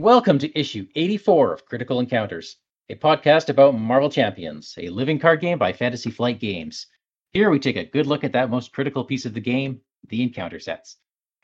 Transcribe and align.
Welcome 0.00 0.38
to 0.38 0.58
issue 0.58 0.86
84 0.94 1.52
of 1.52 1.66
Critical 1.66 2.00
Encounters, 2.00 2.56
a 2.88 2.94
podcast 2.94 3.50
about 3.50 3.78
Marvel 3.78 4.08
Champions, 4.08 4.74
a 4.78 4.88
living 4.88 5.18
card 5.18 5.42
game 5.42 5.58
by 5.58 5.74
Fantasy 5.74 6.10
Flight 6.10 6.40
Games. 6.40 6.86
Here 7.34 7.50
we 7.50 7.58
take 7.58 7.76
a 7.76 7.84
good 7.84 8.06
look 8.06 8.24
at 8.24 8.32
that 8.32 8.48
most 8.48 8.72
critical 8.72 9.04
piece 9.04 9.26
of 9.26 9.34
the 9.34 9.42
game, 9.42 9.82
the 10.08 10.22
encounter 10.22 10.58
sets. 10.58 10.96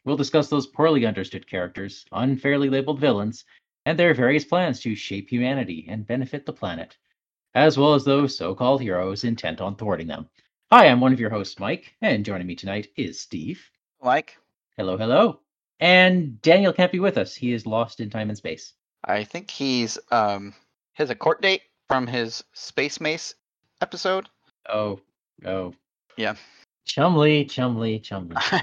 We'll 0.06 0.16
discuss 0.16 0.48
those 0.48 0.68
poorly 0.68 1.04
understood 1.04 1.46
characters, 1.46 2.06
unfairly 2.12 2.70
labeled 2.70 2.98
villains, 2.98 3.44
and 3.84 3.98
their 3.98 4.14
various 4.14 4.46
plans 4.46 4.80
to 4.80 4.94
shape 4.94 5.28
humanity 5.28 5.84
and 5.90 6.06
benefit 6.06 6.46
the 6.46 6.54
planet, 6.54 6.96
as 7.54 7.76
well 7.76 7.92
as 7.92 8.06
those 8.06 8.38
so 8.38 8.54
called 8.54 8.80
heroes 8.80 9.24
intent 9.24 9.60
on 9.60 9.76
thwarting 9.76 10.06
them. 10.06 10.30
Hi, 10.72 10.88
I'm 10.88 11.00
one 11.00 11.12
of 11.12 11.20
your 11.20 11.28
hosts, 11.28 11.60
Mike, 11.60 11.94
and 12.00 12.24
joining 12.24 12.46
me 12.46 12.56
tonight 12.56 12.88
is 12.96 13.20
Steve. 13.20 13.70
Mike, 14.00 14.38
Hello, 14.78 14.96
hello. 14.96 15.40
And 15.80 16.40
Daniel 16.42 16.72
can't 16.72 16.92
be 16.92 17.00
with 17.00 17.18
us. 17.18 17.34
He 17.34 17.52
is 17.52 17.66
lost 17.66 18.00
in 18.00 18.10
time 18.10 18.28
and 18.28 18.38
space. 18.38 18.72
I 19.04 19.24
think 19.24 19.50
he's 19.50 19.98
um 20.10 20.54
has 20.94 21.10
a 21.10 21.14
court 21.14 21.42
date 21.42 21.62
from 21.88 22.06
his 22.06 22.42
Space 22.54 23.00
Mace 23.00 23.34
episode. 23.80 24.28
Oh, 24.68 25.00
oh. 25.44 25.74
Yeah. 26.16 26.34
Chumley, 26.86 27.44
Chumley, 27.44 27.98
Chumley. 27.98 28.36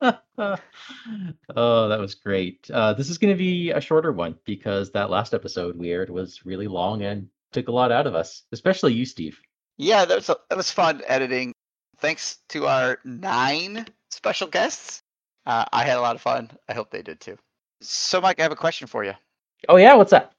oh, 0.02 1.88
that 1.88 2.00
was 2.00 2.14
great. 2.14 2.70
Uh, 2.70 2.94
this 2.94 3.10
is 3.10 3.18
going 3.18 3.32
to 3.34 3.38
be 3.38 3.70
a 3.70 3.80
shorter 3.80 4.12
one 4.12 4.36
because 4.44 4.90
that 4.92 5.10
last 5.10 5.34
episode 5.34 5.76
we 5.76 5.90
aired 5.90 6.10
was 6.10 6.44
really 6.44 6.66
long 6.66 7.02
and 7.02 7.28
took 7.52 7.68
a 7.68 7.72
lot 7.72 7.92
out 7.92 8.06
of 8.06 8.14
us, 8.14 8.44
especially 8.52 8.92
you, 8.92 9.04
Steve. 9.04 9.38
yeah, 9.76 10.04
that 10.04 10.14
was 10.16 10.28
a, 10.28 10.36
that 10.48 10.56
was 10.56 10.70
fun 10.70 11.02
editing. 11.06 11.52
Thanks 11.98 12.38
to 12.50 12.66
our 12.66 12.98
nine 13.04 13.86
special 14.10 14.48
guests. 14.48 15.02
Uh, 15.46 15.64
I 15.72 15.84
had 15.84 15.96
a 15.96 16.00
lot 16.00 16.16
of 16.16 16.22
fun. 16.22 16.50
I 16.68 16.74
hope 16.74 16.90
they 16.90 17.02
did 17.02 17.20
too. 17.20 17.36
So, 17.80 18.20
Mike, 18.20 18.38
I 18.38 18.42
have 18.42 18.52
a 18.52 18.56
question 18.56 18.86
for 18.86 19.04
you. 19.04 19.14
Oh, 19.68 19.76
yeah, 19.76 19.94
what's 19.94 20.12
up? 20.12 20.34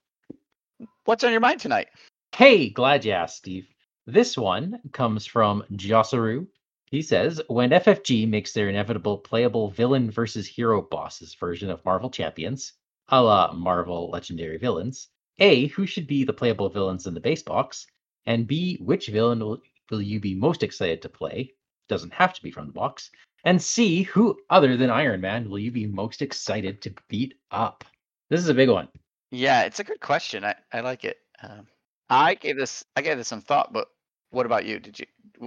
What's 1.05 1.23
on 1.23 1.31
your 1.31 1.41
mind 1.41 1.59
tonight? 1.59 1.87
Hey, 2.35 2.69
glad 2.69 3.03
you 3.03 3.11
asked, 3.11 3.37
Steve. 3.37 3.67
This 4.05 4.37
one 4.37 4.79
comes 4.91 5.25
from 5.25 5.63
Josaru. 5.71 6.47
He 6.85 7.01
says, 7.01 7.41
when 7.47 7.69
FFG 7.69 8.27
makes 8.27 8.53
their 8.53 8.69
inevitable 8.69 9.17
playable 9.17 9.69
villain 9.69 10.11
versus 10.11 10.47
hero 10.47 10.81
bosses 10.81 11.35
version 11.35 11.69
of 11.69 11.83
Marvel 11.85 12.09
Champions, 12.09 12.73
a 13.09 13.21
la 13.21 13.53
Marvel 13.53 14.09
Legendary 14.09 14.57
Villains, 14.57 15.07
A, 15.39 15.67
who 15.67 15.85
should 15.85 16.07
be 16.07 16.23
the 16.23 16.33
playable 16.33 16.69
villains 16.69 17.07
in 17.07 17.13
the 17.13 17.19
base 17.19 17.43
box? 17.43 17.87
And 18.25 18.47
B, 18.47 18.77
which 18.77 19.07
villain 19.07 19.39
will, 19.39 19.61
will 19.89 20.01
you 20.01 20.19
be 20.19 20.35
most 20.35 20.63
excited 20.63 21.01
to 21.01 21.09
play? 21.09 21.53
Doesn't 21.91 22.13
have 22.13 22.33
to 22.33 22.41
be 22.41 22.51
from 22.51 22.67
the 22.67 22.71
box. 22.71 23.11
And 23.43 23.61
C, 23.61 24.03
who 24.03 24.37
other 24.49 24.77
than 24.77 24.89
Iron 24.89 25.19
Man 25.19 25.49
will 25.49 25.59
you 25.59 25.71
be 25.71 25.85
most 25.85 26.21
excited 26.21 26.81
to 26.83 26.93
beat 27.09 27.33
up? 27.51 27.83
This 28.29 28.39
is 28.39 28.47
a 28.47 28.53
big 28.53 28.69
one. 28.69 28.87
Yeah, 29.29 29.63
it's 29.63 29.81
a 29.81 29.83
good 29.83 29.99
question. 29.99 30.45
I, 30.45 30.55
I 30.71 30.79
like 30.79 31.03
it. 31.03 31.17
Um, 31.43 31.67
I 32.09 32.35
gave 32.35 32.55
this 32.55 32.85
I 32.95 33.01
gave 33.01 33.17
this 33.17 33.27
some 33.27 33.41
thought, 33.41 33.73
but 33.73 33.89
what 34.29 34.45
about 34.45 34.65
you? 34.65 34.79
Did 34.79 34.99
you? 34.99 35.05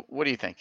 What 0.09 0.25
do 0.25 0.31
you 0.31 0.37
think? 0.37 0.59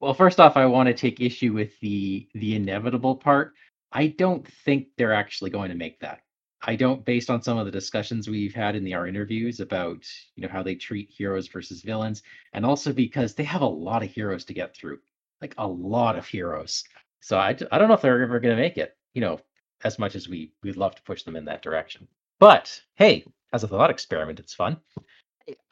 Well, 0.00 0.14
first 0.14 0.40
off, 0.40 0.56
I 0.56 0.64
want 0.64 0.86
to 0.86 0.94
take 0.94 1.20
issue 1.20 1.52
with 1.52 1.78
the 1.80 2.26
the 2.32 2.56
inevitable 2.56 3.16
part. 3.16 3.52
I 3.92 4.06
don't 4.06 4.48
think 4.64 4.88
they're 4.96 5.12
actually 5.12 5.50
going 5.50 5.68
to 5.68 5.76
make 5.76 6.00
that. 6.00 6.20
I 6.62 6.76
don't, 6.76 7.04
based 7.04 7.28
on 7.28 7.42
some 7.42 7.58
of 7.58 7.66
the 7.66 7.72
discussions 7.72 8.26
we've 8.26 8.54
had 8.54 8.74
in 8.74 8.84
the 8.84 8.94
our 8.94 9.06
interviews 9.06 9.60
about 9.60 10.02
you 10.34 10.42
know 10.42 10.48
how 10.48 10.62
they 10.62 10.76
treat 10.76 11.10
heroes 11.10 11.46
versus 11.48 11.82
villains, 11.82 12.22
and 12.54 12.64
also 12.64 12.90
because 12.94 13.34
they 13.34 13.44
have 13.44 13.60
a 13.60 13.66
lot 13.66 14.02
of 14.02 14.10
heroes 14.10 14.46
to 14.46 14.54
get 14.54 14.74
through, 14.74 14.98
like 15.40 15.54
a 15.58 15.66
lot 15.66 16.16
of 16.16 16.26
heroes. 16.26 16.84
So 17.20 17.36
I, 17.38 17.56
I 17.72 17.78
don't 17.78 17.88
know 17.88 17.94
if 17.94 18.00
they're 18.02 18.22
ever 18.22 18.40
going 18.40 18.56
to 18.56 18.62
make 18.62 18.76
it. 18.78 18.96
You 19.14 19.20
know, 19.20 19.40
as 19.84 19.98
much 19.98 20.14
as 20.14 20.28
we 20.28 20.52
we'd 20.62 20.76
love 20.76 20.94
to 20.94 21.02
push 21.02 21.22
them 21.22 21.36
in 21.36 21.44
that 21.46 21.62
direction. 21.62 22.06
But 22.38 22.80
hey, 22.94 23.24
as 23.52 23.64
a 23.64 23.68
thought 23.68 23.90
experiment, 23.90 24.38
it's 24.40 24.54
fun. 24.54 24.76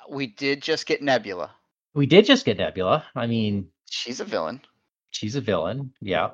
We 0.08 0.26
did 0.28 0.62
just 0.62 0.86
get 0.86 1.02
Nebula. 1.02 1.50
We 1.94 2.06
did 2.06 2.24
just 2.24 2.44
get 2.44 2.58
Nebula. 2.58 3.04
I 3.14 3.26
mean, 3.26 3.68
She's 3.90 4.20
a 4.20 4.24
villain. 4.24 4.60
she's 5.10 5.36
a 5.36 5.40
villain. 5.40 5.92
Yeah, 6.00 6.30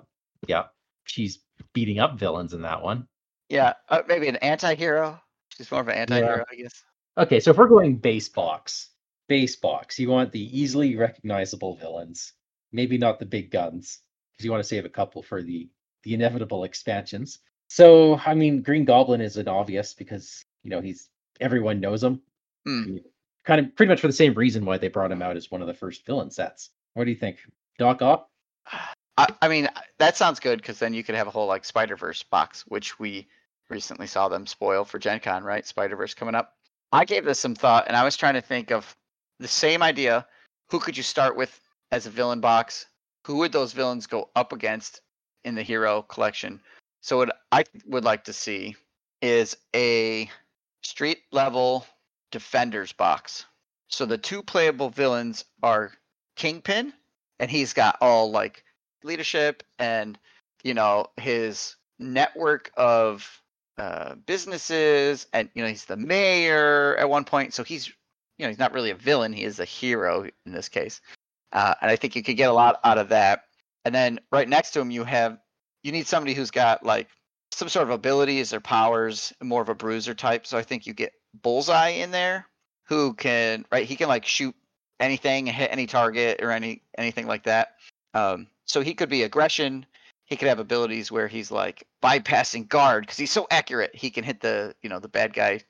yeah. 0.46 0.64
She's 1.04 1.40
beating 1.74 1.98
up 1.98 2.18
villains 2.18 2.54
in 2.54 2.62
that 2.62 2.82
one. 2.82 3.06
Yeah, 3.48 3.74
uh, 3.88 4.02
maybe 4.08 4.28
an 4.28 4.36
anti-hero. 4.36 5.20
She's 5.56 5.70
more 5.70 5.80
of 5.80 5.88
an 5.88 5.94
anti-hero, 5.94 6.44
I 6.50 6.54
guess. 6.54 6.82
Okay, 7.18 7.40
so 7.40 7.50
if 7.50 7.56
we're 7.58 7.68
going 7.68 7.96
base 7.96 8.28
box, 8.28 8.90
base 9.28 9.56
box, 9.56 9.98
you 9.98 10.08
want 10.08 10.30
the 10.32 10.58
easily 10.58 10.96
recognizable 10.96 11.76
villains. 11.76 12.32
Maybe 12.72 12.98
not 12.98 13.18
the 13.18 13.26
big 13.26 13.50
guns, 13.50 14.00
because 14.32 14.44
you 14.44 14.50
want 14.50 14.62
to 14.62 14.68
save 14.68 14.84
a 14.84 14.90
couple 14.90 15.22
for 15.22 15.42
the 15.42 15.68
the 16.02 16.14
inevitable 16.14 16.64
expansions. 16.64 17.40
So, 17.68 18.20
I 18.24 18.34
mean, 18.34 18.62
Green 18.62 18.84
Goblin 18.84 19.20
is 19.20 19.36
an 19.36 19.48
obvious 19.48 19.94
because 19.94 20.44
you 20.62 20.70
know 20.70 20.80
he's 20.80 21.08
everyone 21.40 21.80
knows 21.80 22.02
him. 22.02 22.20
Hmm. 22.66 22.96
Kind 23.44 23.60
of 23.66 23.74
pretty 23.74 23.88
much 23.88 24.00
for 24.00 24.06
the 24.06 24.12
same 24.12 24.34
reason 24.34 24.64
why 24.64 24.78
they 24.78 24.88
brought 24.88 25.12
him 25.12 25.22
out 25.22 25.36
as 25.36 25.50
one 25.50 25.60
of 25.60 25.66
the 25.66 25.74
first 25.74 26.04
villain 26.04 26.30
sets. 26.30 26.70
What 26.94 27.04
do 27.04 27.10
you 27.10 27.16
think, 27.16 27.38
Doc 27.78 28.02
Ock? 28.02 28.28
I, 29.16 29.26
I 29.42 29.48
mean, 29.48 29.68
that 29.98 30.16
sounds 30.16 30.40
good 30.40 30.60
because 30.60 30.78
then 30.78 30.94
you 30.94 31.02
could 31.02 31.14
have 31.14 31.26
a 31.26 31.30
whole 31.30 31.46
like 31.46 31.64
Spider 31.64 31.96
Verse 31.96 32.22
box, 32.22 32.64
which 32.68 32.98
we 32.98 33.28
recently 33.68 34.06
saw 34.06 34.28
them 34.28 34.46
spoil 34.46 34.84
for 34.84 34.98
Gen 34.98 35.20
Con, 35.20 35.44
right? 35.44 35.66
Spider 35.66 35.96
Verse 35.96 36.14
coming 36.14 36.34
up. 36.34 36.54
I 36.92 37.04
gave 37.04 37.24
this 37.24 37.38
some 37.38 37.54
thought, 37.54 37.86
and 37.86 37.96
I 37.96 38.04
was 38.04 38.16
trying 38.16 38.34
to 38.34 38.40
think 38.40 38.70
of 38.72 38.96
the 39.38 39.48
same 39.48 39.82
idea. 39.82 40.26
Who 40.70 40.80
could 40.80 40.96
you 40.96 41.02
start 41.02 41.36
with 41.36 41.60
as 41.92 42.06
a 42.06 42.10
villain 42.10 42.40
box? 42.40 42.86
Who 43.26 43.38
would 43.38 43.52
those 43.52 43.72
villains 43.72 44.06
go 44.06 44.30
up 44.34 44.52
against 44.52 45.00
in 45.44 45.54
the 45.54 45.62
hero 45.62 46.02
collection? 46.02 46.60
So 47.02 47.16
what 47.18 47.36
I 47.50 47.64
would 47.86 48.04
like 48.04 48.24
to 48.24 48.32
see 48.32 48.76
is 49.22 49.56
a 49.74 50.30
street 50.82 51.18
level 51.32 51.86
defenders 52.30 52.92
box. 52.92 53.44
So 53.88 54.06
the 54.06 54.18
two 54.18 54.42
playable 54.42 54.90
villains 54.90 55.44
are 55.62 55.92
Kingpin, 56.36 56.92
and 57.38 57.50
he's 57.50 57.72
got 57.72 57.98
all 58.00 58.30
like 58.30 58.64
leadership 59.02 59.62
and 59.78 60.18
you 60.62 60.74
know 60.74 61.06
his 61.16 61.76
network 61.98 62.70
of 62.76 63.42
uh, 63.78 64.14
businesses, 64.14 65.26
and 65.32 65.48
you 65.54 65.62
know 65.62 65.68
he's 65.68 65.86
the 65.86 65.96
mayor 65.96 66.96
at 66.96 67.08
one 67.08 67.24
point. 67.24 67.54
So 67.54 67.64
he's 67.64 67.88
you 67.88 68.44
know 68.44 68.48
he's 68.48 68.58
not 68.58 68.72
really 68.72 68.90
a 68.90 68.94
villain; 68.94 69.32
he 69.32 69.44
is 69.44 69.58
a 69.58 69.64
hero 69.64 70.24
in 70.46 70.52
this 70.52 70.68
case. 70.68 71.00
Uh, 71.52 71.74
and 71.80 71.90
I 71.90 71.96
think 71.96 72.16
you 72.16 72.22
could 72.22 72.36
get 72.36 72.50
a 72.50 72.54
lot 72.54 72.80
out 72.84 72.98
of 72.98 73.08
that. 73.08 73.44
And 73.84 73.94
then 73.94 74.20
right 74.30 74.48
next 74.48 74.72
to 74.72 74.80
him, 74.80 74.90
you 74.90 75.04
have 75.04 75.38
you 75.82 75.92
need 75.92 76.06
somebody 76.06 76.34
who's 76.34 76.50
got 76.50 76.84
like 76.84 77.08
some 77.52 77.68
sort 77.68 77.88
of 77.88 77.90
abilities 77.90 78.52
or 78.52 78.60
powers, 78.60 79.32
more 79.42 79.62
of 79.62 79.68
a 79.68 79.74
bruiser 79.74 80.14
type. 80.14 80.46
So 80.46 80.58
I 80.58 80.62
think 80.62 80.86
you 80.86 80.94
get 80.94 81.12
Bullseye 81.42 81.88
in 81.88 82.10
there, 82.10 82.46
who 82.84 83.14
can 83.14 83.64
right 83.72 83.86
he 83.86 83.96
can 83.96 84.08
like 84.08 84.26
shoot 84.26 84.54
anything 84.98 85.46
hit 85.46 85.72
any 85.72 85.86
target 85.86 86.42
or 86.42 86.50
any 86.50 86.82
anything 86.96 87.26
like 87.26 87.44
that. 87.44 87.76
Um, 88.14 88.48
so 88.66 88.82
he 88.82 88.94
could 88.94 89.08
be 89.08 89.22
aggression. 89.22 89.86
He 90.26 90.36
could 90.36 90.48
have 90.48 90.60
abilities 90.60 91.10
where 91.10 91.26
he's 91.26 91.50
like 91.50 91.86
bypassing 92.02 92.68
guard 92.68 93.04
because 93.04 93.16
he's 93.16 93.32
so 93.32 93.46
accurate. 93.50 93.94
He 93.94 94.10
can 94.10 94.22
hit 94.24 94.40
the 94.40 94.74
you 94.82 94.88
know 94.88 95.00
the 95.00 95.08
bad 95.08 95.32
guy 95.32 95.60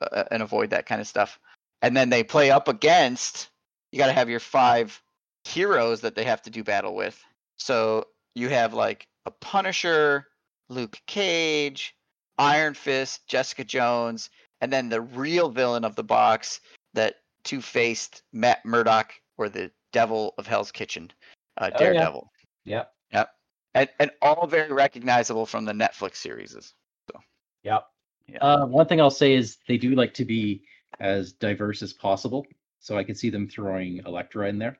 uh, 0.00 0.24
and 0.30 0.42
avoid 0.42 0.70
that 0.70 0.86
kind 0.86 1.00
of 1.00 1.06
stuff. 1.06 1.38
And 1.82 1.96
then 1.96 2.10
they 2.10 2.22
play 2.22 2.50
up 2.50 2.68
against. 2.68 3.48
You 3.92 3.98
got 3.98 4.06
to 4.06 4.12
have 4.12 4.28
your 4.28 4.40
five 4.40 5.00
heroes 5.44 6.00
that 6.00 6.14
they 6.14 6.24
have 6.24 6.42
to 6.42 6.50
do 6.50 6.64
battle 6.64 6.94
with. 6.94 7.22
So 7.56 8.06
you 8.34 8.48
have 8.48 8.74
like 8.74 9.06
a 9.26 9.30
Punisher, 9.30 10.26
Luke 10.68 10.98
Cage, 11.06 11.94
Iron 12.38 12.74
Fist, 12.74 13.26
Jessica 13.26 13.64
Jones, 13.64 14.30
and 14.60 14.72
then 14.72 14.88
the 14.88 15.00
real 15.00 15.48
villain 15.48 15.84
of 15.84 15.96
the 15.96 16.04
box 16.04 16.60
that 16.94 17.16
two 17.44 17.60
faced 17.60 18.22
Matt 18.32 18.64
Murdock 18.64 19.12
or 19.38 19.48
the 19.48 19.70
Devil 19.92 20.34
of 20.38 20.46
Hell's 20.46 20.72
Kitchen, 20.72 21.10
uh, 21.58 21.64
Oh, 21.64 21.66
yeah. 21.72 21.78
Daredevil. 21.78 22.32
Yep. 22.64 22.92
Yep. 23.12 23.30
And, 23.74 23.88
and 23.98 24.10
all 24.22 24.46
very 24.46 24.72
recognizable 24.72 25.46
from 25.46 25.64
the 25.64 25.72
Netflix 25.72 26.16
series. 26.16 26.52
So. 26.52 27.20
Yep. 27.62 27.86
Yeah. 28.28 28.38
Uh, 28.38 28.66
one 28.66 28.86
thing 28.86 29.00
I'll 29.00 29.10
say 29.10 29.34
is 29.34 29.58
they 29.66 29.76
do 29.76 29.94
like 29.94 30.14
to 30.14 30.24
be 30.24 30.62
as 31.00 31.32
diverse 31.32 31.82
as 31.82 31.92
possible. 31.92 32.46
So 32.78 32.96
I 32.96 33.04
could 33.04 33.18
see 33.18 33.30
them 33.30 33.48
throwing 33.48 34.00
Elektra 34.06 34.48
in 34.48 34.58
there. 34.58 34.78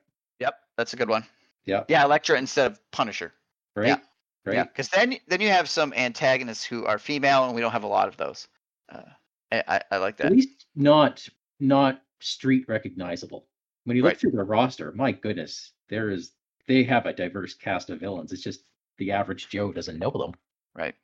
That's 0.81 0.93
a 0.93 0.97
good 0.97 1.09
one. 1.09 1.23
Yeah. 1.65 1.83
Yeah, 1.89 2.03
Elektra 2.03 2.39
instead 2.39 2.71
of 2.71 2.79
Punisher. 2.89 3.31
Right. 3.75 3.89
Yeah. 3.89 3.97
Right. 4.43 4.55
Yeah, 4.55 4.63
because 4.63 4.89
then 4.89 5.17
then 5.27 5.39
you 5.39 5.49
have 5.49 5.69
some 5.69 5.93
antagonists 5.93 6.63
who 6.63 6.87
are 6.87 6.97
female, 6.97 7.45
and 7.45 7.53
we 7.53 7.61
don't 7.61 7.71
have 7.71 7.83
a 7.83 7.87
lot 7.87 8.07
of 8.07 8.17
those. 8.17 8.47
Uh, 8.91 9.03
I, 9.51 9.63
I, 9.67 9.81
I 9.91 9.97
like 9.97 10.17
that. 10.17 10.25
At 10.25 10.31
least 10.31 10.65
not 10.75 11.29
not 11.59 12.01
street 12.19 12.65
recognizable. 12.67 13.45
When 13.83 13.95
you 13.95 14.01
look 14.01 14.13
Right. 14.13 14.19
through 14.19 14.31
the 14.31 14.43
roster, 14.43 14.91
my 14.93 15.11
goodness, 15.11 15.73
there 15.89 16.09
is 16.09 16.31
they 16.65 16.83
have 16.85 17.05
a 17.05 17.13
diverse 17.13 17.53
cast 17.53 17.91
of 17.91 17.99
villains. 17.99 18.31
It's 18.31 18.41
just 18.41 18.61
the 18.97 19.11
average 19.11 19.49
Joe 19.49 19.71
doesn't 19.71 19.99
know 19.99 20.09
them. 20.09 20.33
Right. 20.73 20.95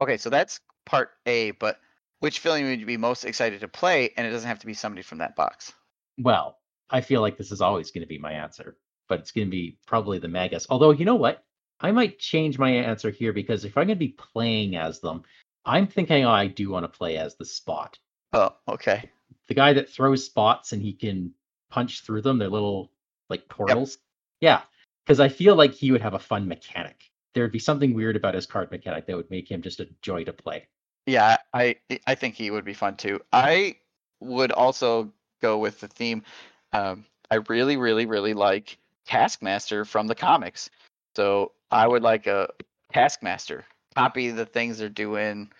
Okay, 0.00 0.16
so 0.16 0.30
that's 0.30 0.60
part 0.86 1.10
A. 1.26 1.50
But 1.50 1.78
which 2.20 2.40
villain 2.40 2.64
would 2.64 2.80
you 2.80 2.86
be 2.86 2.96
most 2.96 3.26
excited 3.26 3.60
to 3.60 3.68
play? 3.68 4.14
And 4.16 4.26
it 4.26 4.30
doesn't 4.30 4.48
have 4.48 4.60
to 4.60 4.66
be 4.66 4.72
somebody 4.72 5.02
from 5.02 5.18
that 5.18 5.36
box. 5.36 5.74
Well, 6.16 6.56
I 6.88 7.02
feel 7.02 7.20
like 7.20 7.36
this 7.36 7.52
is 7.52 7.60
always 7.60 7.90
going 7.90 8.02
to 8.02 8.08
be 8.08 8.18
my 8.18 8.32
answer, 8.32 8.78
but 9.10 9.18
it's 9.18 9.32
going 9.32 9.48
to 9.48 9.50
be 9.50 9.76
probably 9.86 10.20
the 10.20 10.28
Magus. 10.28 10.68
Although, 10.70 10.92
you 10.92 11.04
know 11.04 11.16
what? 11.16 11.44
I 11.80 11.90
might 11.90 12.20
change 12.20 12.58
my 12.58 12.70
answer 12.70 13.10
here 13.10 13.32
because 13.32 13.64
if 13.64 13.76
I'm 13.76 13.88
going 13.88 13.98
to 13.98 14.06
be 14.06 14.16
playing 14.32 14.76
as 14.76 15.00
them, 15.00 15.24
I'm 15.66 15.88
thinking 15.88 16.24
oh, 16.24 16.30
I 16.30 16.46
do 16.46 16.70
want 16.70 16.84
to 16.84 16.98
play 16.98 17.18
as 17.18 17.34
the 17.34 17.44
spot. 17.44 17.98
Oh, 18.32 18.54
okay. 18.68 19.10
The 19.48 19.54
guy 19.54 19.72
that 19.72 19.90
throws 19.90 20.24
spots 20.24 20.72
and 20.72 20.80
he 20.80 20.92
can 20.92 21.34
punch 21.70 22.02
through 22.02 22.22
them. 22.22 22.38
They're 22.38 22.48
little 22.48 22.92
like 23.28 23.48
portals. 23.48 23.98
Yeah. 24.40 24.62
Because 25.04 25.18
I 25.18 25.28
feel 25.28 25.56
like 25.56 25.74
he 25.74 25.90
would 25.90 26.02
have 26.02 26.14
a 26.14 26.18
fun 26.20 26.46
mechanic. 26.46 27.02
There 27.34 27.42
would 27.42 27.52
be 27.52 27.58
something 27.58 27.92
weird 27.92 28.14
about 28.14 28.34
his 28.34 28.46
card 28.46 28.70
mechanic 28.70 29.06
that 29.06 29.16
would 29.16 29.30
make 29.30 29.50
him 29.50 29.60
just 29.60 29.80
a 29.80 29.88
joy 30.02 30.22
to 30.24 30.32
play. 30.32 30.68
Yeah, 31.06 31.38
I 31.52 31.76
I 32.06 32.14
think 32.14 32.36
he 32.36 32.50
would 32.50 32.64
be 32.64 32.74
fun 32.74 32.96
too. 32.96 33.20
I 33.32 33.76
would 34.20 34.52
also 34.52 35.12
go 35.40 35.58
with 35.58 35.80
the 35.80 35.88
theme. 35.88 36.22
Um, 36.72 37.06
I 37.30 37.36
really, 37.48 37.76
really, 37.76 38.06
really 38.06 38.34
like 38.34 38.78
Taskmaster 39.10 39.84
from 39.84 40.06
the 40.06 40.14
comics. 40.14 40.70
So 41.16 41.52
I 41.70 41.86
would 41.86 42.02
like 42.02 42.26
a 42.26 42.48
Taskmaster. 42.92 43.64
Copy 43.96 44.30
the 44.30 44.46
things 44.46 44.78
they're 44.78 44.88
doing, 44.88 45.50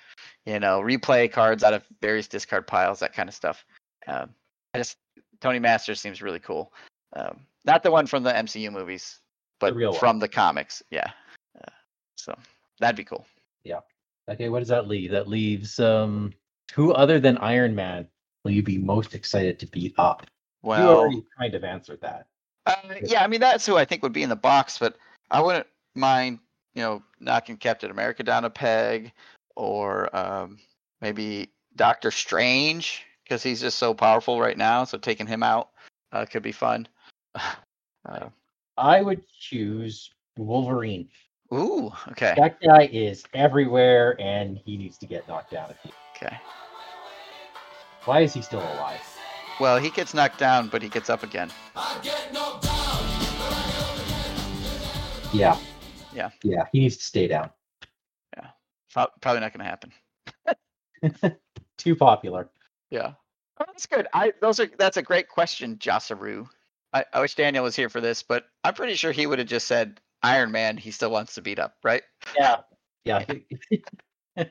you 0.47 0.61
know, 0.61 0.81
replay 0.81 1.31
cards 1.31 1.65
out 1.65 1.75
of 1.75 1.85
various 2.01 2.29
discard 2.29 2.67
piles, 2.67 3.01
that 3.01 3.13
kind 3.13 3.29
of 3.29 3.35
stuff. 3.35 3.65
Um, 4.07 4.31
I 4.73 4.79
just 4.79 4.99
Tony 5.41 5.59
Masters 5.59 6.01
seems 6.01 6.23
really 6.23 6.39
cool. 6.39 6.73
Um, 7.15 7.41
not 7.65 7.83
the 7.83 7.91
one 7.91 8.07
from 8.07 8.23
the 8.23 8.31
MCU 8.31 8.71
movies, 8.71 9.19
but 9.59 9.75
one. 9.75 9.95
from 9.95 10.21
the 10.21 10.29
comics. 10.29 10.83
Yeah. 10.91 11.11
Uh, 11.59 11.73
so 12.17 12.39
that'd 12.79 12.97
be 12.97 13.05
cool. 13.05 13.27
Yeah. 13.65 13.81
Okay, 14.29 14.49
what 14.49 14.61
does 14.61 14.69
that 14.69 14.87
leave? 14.87 15.11
That 15.11 15.27
leaves 15.27 15.81
um 15.81 16.33
who 16.73 16.93
other 16.93 17.19
than 17.19 17.37
Iron 17.39 17.75
Man 17.75 18.07
will 18.45 18.53
you 18.53 18.63
be 18.63 18.79
most 18.79 19.17
excited 19.17 19.59
to 19.59 19.67
beat 19.67 19.95
up? 19.99 20.25
Well, 20.63 20.81
you 20.81 20.89
already 20.89 21.25
kind 21.37 21.55
of 21.57 21.65
answered 21.65 22.01
that. 22.03 22.27
Uh, 22.67 22.75
yeah, 23.05 23.23
I 23.23 23.27
mean 23.27 23.41
that's 23.41 23.67
who 23.67 23.77
I 23.77 23.85
think 23.85 24.03
would 24.03 24.13
be 24.13 24.23
in 24.23 24.29
the 24.29 24.37
box, 24.37 24.79
but 24.79 24.97
I 25.31 25.41
wouldn't 25.41 25.67
mind, 25.95 26.39
you 26.75 26.83
know, 26.83 27.03
knocking 27.21 27.57
Captain 27.57 27.91
America 27.91 28.23
down 28.23 28.45
a 28.45 28.51
peg, 28.51 29.13
or 29.57 30.15
um, 30.15 30.59
maybe 31.01 31.51
Doctor 31.77 32.11
Strange 32.11 33.05
because 33.25 33.43
he's 33.43 33.61
just 33.61 33.79
so 33.79 33.95
powerful 33.95 34.41
right 34.41 34.57
now. 34.59 34.85
So 34.85 34.99
taking 34.99 35.27
him 35.27 35.43
out 35.43 35.71
uh, 36.13 36.27
could 36.27 36.43
be 36.43 36.53
fun. 36.53 36.87
Uh, 38.09 38.31
I 38.79 39.03
would 39.03 39.23
choose 39.39 40.11
Wolverine. 40.39 41.11
ooh, 41.53 41.93
okay, 42.13 42.33
That 42.39 42.59
guy 42.63 42.89
is 42.91 43.25
everywhere 43.35 44.17
and 44.19 44.57
he 44.57 44.79
needs 44.79 44.97
to 44.99 45.07
get 45.07 45.29
knocked 45.29 45.51
down. 45.51 45.71
a 45.71 45.75
few- 45.75 45.93
okay. 46.17 46.39
Why 48.07 48.21
is 48.21 48.33
he 48.33 48.41
still 48.41 48.61
alive? 48.63 49.01
Well, 49.61 49.77
he 49.77 49.91
gets 49.91 50.15
knocked 50.15 50.39
down, 50.39 50.69
but 50.69 50.81
he 50.81 50.89
gets 50.89 51.11
up 51.11 51.23
again. 51.23 51.51
Yeah. 55.33 55.57
Yeah. 56.13 56.31
Yeah, 56.43 56.65
he 56.73 56.81
needs 56.81 56.97
to 56.97 57.05
stay 57.05 57.29
down. 57.29 57.51
Yeah. 58.37 58.51
Probably 58.93 59.41
not 59.41 59.53
going 59.53 59.65
to 59.65 59.65
happen. 59.65 61.39
Too 61.79 61.95
popular. 61.95 62.49
Yeah. 62.91 63.13
Oh, 63.61 63.65
that's 63.67 63.87
good. 63.87 64.09
I 64.13 64.33
those 64.41 64.59
are 64.59 64.69
that's 64.79 64.97
a 64.97 65.03
great 65.03 65.29
question, 65.29 65.77
Josaru. 65.77 66.49
I, 66.93 67.05
I 67.13 67.21
wish 67.21 67.35
Daniel 67.37 67.63
was 67.63 67.77
here 67.77 67.89
for 67.89 68.01
this, 68.01 68.23
but 68.23 68.47
I'm 68.65 68.75
pretty 68.75 68.95
sure 68.95 69.13
he 69.13 69.27
would 69.27 69.39
have 69.39 69.47
just 69.47 69.69
said 69.69 70.01
Iron 70.23 70.51
Man. 70.51 70.77
He 70.77 70.91
still 70.91 71.11
wants 71.11 71.35
to 71.35 71.43
beat 71.43 71.59
up, 71.59 71.77
right? 71.85 72.03
Yeah. 72.37 72.57
Yeah. 73.05 73.25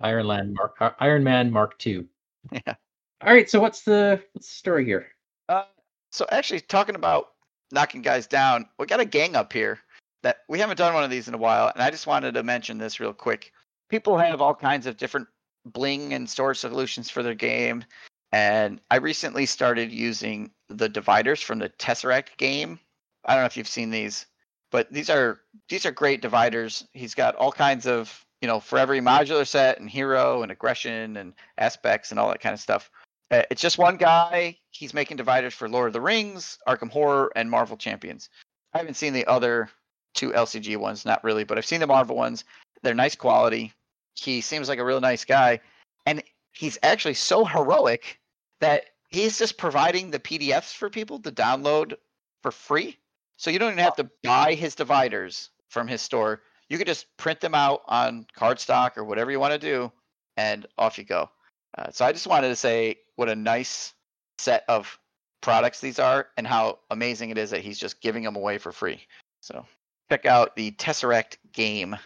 Iron 0.00 0.26
Man 0.26 0.54
Mark 0.54 0.76
uh, 0.80 0.90
Iron 1.00 1.22
Man 1.22 1.50
Mark 1.50 1.78
Two. 1.78 2.06
Yeah. 2.52 2.74
All 3.22 3.32
right, 3.32 3.48
so 3.48 3.58
what's 3.58 3.82
the 3.82 4.20
what's 4.32 4.48
the 4.48 4.54
story 4.54 4.84
here? 4.84 5.06
Uh, 5.48 5.64
so 6.12 6.26
actually, 6.30 6.60
talking 6.60 6.94
about 6.94 7.28
knocking 7.72 8.02
guys 8.02 8.26
down, 8.26 8.66
we 8.78 8.84
got 8.84 9.00
a 9.00 9.06
gang 9.06 9.34
up 9.34 9.50
here 9.52 9.78
that 10.24 10.38
we 10.48 10.58
haven't 10.58 10.78
done 10.78 10.94
one 10.94 11.04
of 11.04 11.10
these 11.10 11.28
in 11.28 11.34
a 11.34 11.38
while, 11.38 11.70
and 11.72 11.82
I 11.82 11.90
just 11.90 12.06
wanted 12.06 12.32
to 12.34 12.42
mention 12.42 12.78
this 12.78 12.98
real 12.98 13.12
quick. 13.12 13.52
People 13.90 14.16
have 14.16 14.40
all 14.40 14.54
kinds 14.54 14.86
of 14.86 14.96
different 14.96 15.28
bling 15.66 16.14
and 16.14 16.28
storage 16.28 16.58
solutions 16.58 17.10
for 17.10 17.22
their 17.22 17.34
game, 17.34 17.84
and 18.32 18.80
I 18.90 18.96
recently 18.96 19.44
started 19.44 19.92
using 19.92 20.50
the 20.70 20.88
dividers 20.88 21.42
from 21.42 21.58
the 21.58 21.68
Tesseract 21.68 22.38
game. 22.38 22.80
I 23.26 23.34
don't 23.34 23.42
know 23.42 23.46
if 23.46 23.56
you've 23.58 23.68
seen 23.68 23.90
these, 23.90 24.24
but 24.72 24.90
these 24.90 25.10
are 25.10 25.40
these 25.68 25.84
are 25.84 25.92
great 25.92 26.22
dividers. 26.22 26.86
He's 26.94 27.14
got 27.14 27.36
all 27.36 27.52
kinds 27.52 27.86
of 27.86 28.24
you 28.40 28.48
know 28.48 28.60
for 28.60 28.78
every 28.78 29.00
modular 29.00 29.46
set 29.46 29.78
and 29.78 29.90
hero 29.90 30.42
and 30.42 30.50
aggression 30.50 31.18
and 31.18 31.34
aspects 31.58 32.10
and 32.10 32.18
all 32.18 32.30
that 32.30 32.40
kind 32.40 32.54
of 32.54 32.60
stuff. 32.60 32.90
Uh, 33.30 33.42
it's 33.50 33.60
just 33.60 33.76
one 33.76 33.98
guy. 33.98 34.56
He's 34.70 34.94
making 34.94 35.18
dividers 35.18 35.52
for 35.52 35.68
Lord 35.68 35.88
of 35.88 35.92
the 35.92 36.00
Rings, 36.00 36.58
Arkham 36.66 36.90
Horror, 36.90 37.30
and 37.36 37.50
Marvel 37.50 37.76
Champions. 37.76 38.30
I 38.72 38.78
haven't 38.78 38.94
seen 38.94 39.12
the 39.12 39.26
other 39.26 39.68
two 40.14 40.30
LCG 40.32 40.76
ones, 40.76 41.04
not 41.04 41.22
really, 41.24 41.44
but 41.44 41.58
I've 41.58 41.66
seen 41.66 41.80
the 41.80 41.86
Marvel 41.86 42.16
ones. 42.16 42.44
They're 42.82 42.94
nice 42.94 43.14
quality. 43.14 43.72
He 44.14 44.40
seems 44.40 44.68
like 44.68 44.78
a 44.78 44.84
real 44.84 45.00
nice 45.00 45.24
guy, 45.24 45.60
and 46.06 46.22
he's 46.52 46.78
actually 46.82 47.14
so 47.14 47.44
heroic 47.44 48.20
that 48.60 48.84
he's 49.08 49.38
just 49.38 49.58
providing 49.58 50.10
the 50.10 50.18
PDFs 50.18 50.74
for 50.74 50.88
people 50.88 51.18
to 51.20 51.32
download 51.32 51.94
for 52.42 52.50
free. 52.50 52.98
So 53.36 53.50
you 53.50 53.58
don't 53.58 53.72
even 53.72 53.84
have 53.84 53.96
to 53.96 54.10
buy 54.22 54.54
his 54.54 54.74
dividers 54.74 55.50
from 55.68 55.88
his 55.88 56.00
store. 56.00 56.42
You 56.68 56.78
could 56.78 56.86
just 56.86 57.06
print 57.16 57.40
them 57.40 57.54
out 57.54 57.82
on 57.86 58.26
cardstock 58.38 58.96
or 58.96 59.04
whatever 59.04 59.30
you 59.30 59.40
want 59.40 59.52
to 59.52 59.58
do, 59.58 59.90
and 60.36 60.66
off 60.78 60.98
you 60.98 61.04
go. 61.04 61.30
Uh, 61.76 61.90
so 61.90 62.04
I 62.04 62.12
just 62.12 62.26
wanted 62.26 62.48
to 62.48 62.56
say 62.56 62.96
what 63.16 63.28
a 63.28 63.34
nice 63.34 63.94
set 64.38 64.64
of 64.68 64.98
products 65.40 65.80
these 65.80 65.98
are, 65.98 66.28
and 66.36 66.46
how 66.46 66.78
amazing 66.90 67.30
it 67.30 67.38
is 67.38 67.50
that 67.50 67.60
he's 67.60 67.78
just 67.78 68.00
giving 68.00 68.22
them 68.22 68.36
away 68.36 68.58
for 68.58 68.72
free. 68.72 69.00
So 69.40 69.66
check 70.10 70.26
out 70.26 70.56
the 70.56 70.72
Tesseract 70.72 71.36
game 71.52 71.96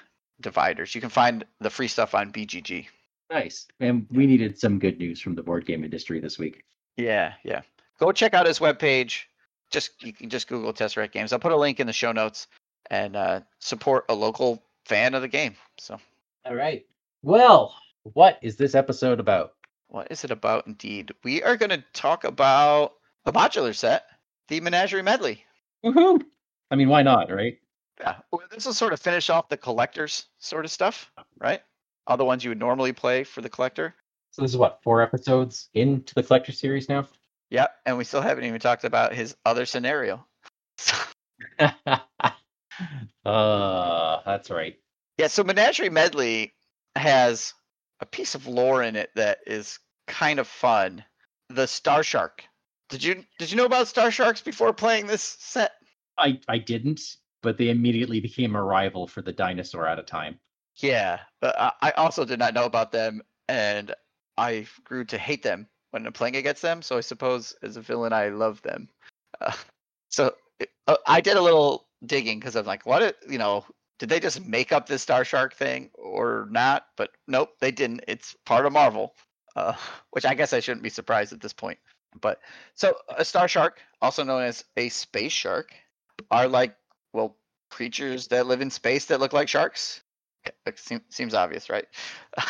dividers. 0.41 0.95
You 0.95 1.01
can 1.01 1.11
find 1.11 1.45
the 1.61 1.71
free 1.71 1.89
stuff 1.89 2.15
on 2.15 2.33
BGG. 2.33 2.87
Nice. 3.31 3.67
And 3.81 4.07
we 4.11 4.27
needed 4.27 4.59
some 4.59 4.79
good 4.79 4.99
news 4.99 5.21
from 5.21 5.35
the 5.35 5.43
board 5.43 5.67
game 5.67 5.85
industry 5.85 6.21
this 6.21 6.39
week. 6.39 6.65
Yeah, 6.97 7.35
yeah. 7.45 7.63
Go 7.99 8.13
check 8.13 8.35
out 8.35 8.47
his 8.47 8.59
webpage. 8.59 9.25
Just 9.71 10.03
you 10.03 10.13
can 10.13 10.31
just 10.31 10.49
Google 10.49 10.73
Tesseract 10.73 11.13
Games. 11.13 11.33
I'll 11.33 11.39
put 11.39 11.53
a 11.53 11.57
link 11.57 11.79
in 11.79 11.87
the 11.87 11.93
show 11.93 12.13
notes 12.13 12.47
and 12.91 13.17
uh, 13.17 13.41
support 13.59 14.07
a 14.09 14.15
local 14.15 14.63
fan 14.87 15.15
of 15.15 15.21
the 15.23 15.29
game. 15.29 15.57
So 15.79 15.99
All 16.47 16.55
right. 16.55 16.87
Well, 17.23 17.75
what 18.05 18.39
is 18.41 18.57
this 18.57 18.75
episode 18.75 19.21
about? 19.21 19.53
what 19.89 20.09
is 20.11 20.25
it 20.25 20.31
about 20.31 20.67
indeed? 20.67 21.13
We 21.25 21.43
are 21.43 21.57
going 21.57 21.71
to 21.71 21.83
talk 21.93 22.25
about 22.25 22.93
a 23.25 23.33
modular 23.33 23.75
set, 23.75 24.07
the 24.49 24.61
Menagerie 24.61 25.03
Medley. 25.03 25.45
Woohoo! 25.85 26.23
I 26.71 26.77
mean, 26.77 26.89
why 26.89 27.03
not, 27.03 27.31
right? 27.33 27.59
Yeah, 28.01 28.17
well, 28.31 28.43
this 28.51 28.65
will 28.67 28.73
sort 28.73 28.93
of 28.93 29.01
finish 29.01 29.31
off 29.31 29.49
the 29.49 29.57
collectors 29.57 30.27
sort 30.39 30.65
of 30.65 30.71
stuff, 30.71 31.11
right? 31.39 31.63
All 32.07 32.17
the 32.17 32.25
ones 32.25 32.45
you 32.45 32.51
would 32.51 32.59
normally 32.59 32.93
play 32.93 33.25
for 33.25 33.41
the 33.41 33.49
collector. 33.49 33.95
So 34.31 34.43
this 34.43 34.53
is 34.53 34.57
what 34.57 34.81
four 34.83 35.03
episodes 35.03 35.69
into 35.75 36.15
the 36.15 36.23
collector 36.23 36.53
series 36.53 36.89
now. 36.89 37.09
Yeah, 37.51 37.67
and 37.87 37.97
we 37.99 38.05
still 38.05 38.21
haven't 38.21 38.45
even 38.45 38.61
talked 38.61 38.85
about 38.85 39.15
his 39.15 39.37
other 39.45 39.67
scenario. 39.67 40.25
uh, 41.59 41.99
that's 43.25 44.51
right. 44.51 44.77
Yeah, 45.17 45.27
so 45.27 45.43
Menagerie 45.43 45.91
Medley 45.91 46.55
has 46.95 47.55
a 48.01 48.07
piece 48.07 48.35
of 48.35 48.47
lore 48.47 48.83
in 48.83 48.97
it 48.97 49.11
that 49.17 49.39
is 49.47 49.79
kind 50.07 50.39
of 50.39 50.47
fun. 50.47 51.05
The 51.49 51.67
Star 51.67 52.03
Shark. 52.03 52.45
Did 52.91 53.03
you 53.03 53.25
did 53.39 53.51
you 53.51 53.57
know 53.57 53.65
about 53.65 53.89
Star 53.89 54.11
Sharks 54.11 54.41
before 54.41 54.73
playing 54.73 55.07
this 55.07 55.23
set? 55.23 55.73
I 56.19 56.41
I 56.49 56.59
didn't, 56.59 57.01
but 57.43 57.57
they 57.59 57.71
immediately 57.71 58.21
became 58.21 58.55
a 58.57 58.63
rival 58.63 59.07
for 59.07 59.23
the 59.23 59.33
dinosaur 59.33 59.87
at 59.87 59.99
a 59.99 60.03
time. 60.03 60.39
Yeah, 60.77 61.21
but 61.41 61.57
I, 61.59 61.91
also 61.93 62.25
did 62.25 62.39
not 62.39 62.55
know 62.55 62.65
about 62.65 62.93
them, 62.93 63.23
and 63.49 63.95
I 64.37 64.67
grew 64.85 65.05
to 65.07 65.19
hate 65.19 65.43
them 65.43 65.69
when 65.91 66.07
I'm 66.07 66.13
playing 66.13 66.37
against 66.37 66.63
them. 66.63 66.83
So 66.83 66.97
I 66.97 67.01
suppose 67.01 67.55
as 67.63 67.77
a 67.77 67.81
villain, 67.81 68.13
I 68.13 68.29
love 68.29 68.63
them. 68.63 68.89
Uh, 69.41 69.53
so 70.11 70.35
uh, 70.87 70.97
I 71.07 71.21
did 71.21 71.37
a 71.37 71.43
little 71.43 71.89
digging 72.07 72.39
because 72.39 72.57
I'm 72.57 72.67
like, 72.67 72.87
what? 72.87 73.03
it- 73.03 73.17
You 73.29 73.39
know, 73.39 73.65
did 73.99 74.09
they 74.09 74.21
just 74.21 74.45
make 74.45 74.73
up 74.73 74.87
this 74.87 75.03
Star 75.03 75.25
Shark 75.25 75.55
thing 75.55 75.91
or 75.95 76.47
not? 76.51 76.87
But 76.97 77.11
nope, 77.27 77.51
they 77.61 77.73
didn't. 77.73 78.05
It's 78.07 78.37
part 78.47 78.65
of 78.65 78.73
Marvel, 78.73 79.15
uh, 79.57 79.75
which 80.11 80.25
I 80.25 80.35
guess 80.35 80.53
I 80.53 80.61
shouldn't 80.61 80.85
be 80.85 80.91
surprised 80.91 81.33
at 81.33 81.41
this 81.41 81.53
point. 81.53 81.79
But 82.21 82.41
so 82.75 82.97
a 83.17 83.25
Star 83.25 83.49
Shark, 83.49 83.81
also 84.01 84.23
known 84.23 84.43
as 84.43 84.65
a 84.77 84.89
space 84.89 85.33
shark, 85.33 85.75
are 86.31 86.49
like 86.49 86.77
well 87.19 87.37
creatures 87.71 88.29
that 88.29 88.47
live 88.47 88.61
in 88.61 88.71
space 88.71 89.07
that 89.07 89.21
look 89.21 89.33
like 89.33 89.49
sharks. 89.49 90.01
Seems 91.11 91.35
obvious, 91.35 91.69
right? 91.69 91.87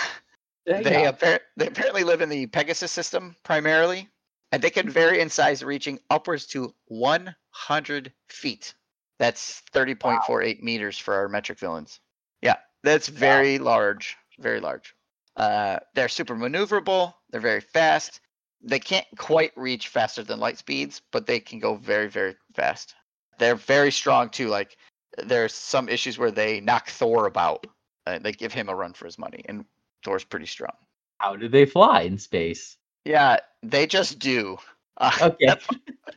They, 0.67 1.07
appar- 1.07 1.41
they 1.57 1.67
apparently 1.67 2.05
live 2.05 2.21
in 2.21 2.29
the 2.29 2.45
Pegasus 2.45 2.93
system 2.93 3.35
primarily, 3.43 4.07
and 4.53 4.61
they 4.61 4.69
can 4.69 4.91
vary 4.91 5.21
in 5.21 5.31
size, 5.31 5.65
reaching 5.65 5.99
upwards 6.11 6.45
to 6.49 6.75
100 6.89 8.13
feet. 8.29 8.75
That's 9.19 9.63
30.48 9.73 10.63
meters 10.63 10.99
for 10.99 11.15
our 11.15 11.27
metric 11.27 11.59
villains. 11.59 12.01
Yeah, 12.43 12.57
that's 12.85 13.09
very 13.09 13.59
large, 13.59 14.19
very 14.39 14.61
large. 14.61 14.95
Uh, 15.37 15.79
they're 15.95 16.11
super 16.11 16.37
maneuverable. 16.37 17.15
They're 17.31 17.41
very 17.41 17.63
fast. 17.63 18.21
They 18.61 18.79
can't 18.79 19.07
quite 19.17 19.53
reach 19.57 19.89
faster 19.89 20.23
than 20.23 20.39
light 20.39 20.59
speeds, 20.59 21.01
but 21.13 21.27
they 21.27 21.41
can 21.41 21.61
go 21.61 21.77
very, 21.77 22.09
very 22.09 22.37
fast. 22.55 22.95
They're 23.39 23.55
very 23.55 23.91
strong 23.93 24.29
too. 24.29 24.49
Like 24.49 24.77
there's 25.17 25.55
some 25.55 25.89
issues 25.89 26.19
where 26.19 26.31
they 26.31 26.61
knock 26.61 26.89
Thor 26.89 27.27
about. 27.27 27.67
Uh, 28.07 28.19
they 28.19 28.33
give 28.33 28.53
him 28.53 28.69
a 28.69 28.75
run 28.75 28.93
for 28.93 29.05
his 29.05 29.19
money, 29.19 29.43
and 29.49 29.65
Thor's 30.05 30.25
pretty 30.25 30.47
strong. 30.47 30.75
How 31.19 31.37
do 31.37 31.49
they 31.49 31.67
fly 31.67 32.03
in 32.03 32.19
space? 32.19 32.77
Yeah, 33.05 33.39
they 33.63 33.87
just 33.87 34.19
do. 34.19 34.59
Uh, 35.01 35.13
Okay. 35.23 35.55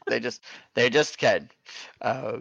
they 0.07 0.19
just 0.19 0.43
they 0.73 0.89
just 0.89 1.19
can. 1.19 1.47
Uh, 2.01 2.39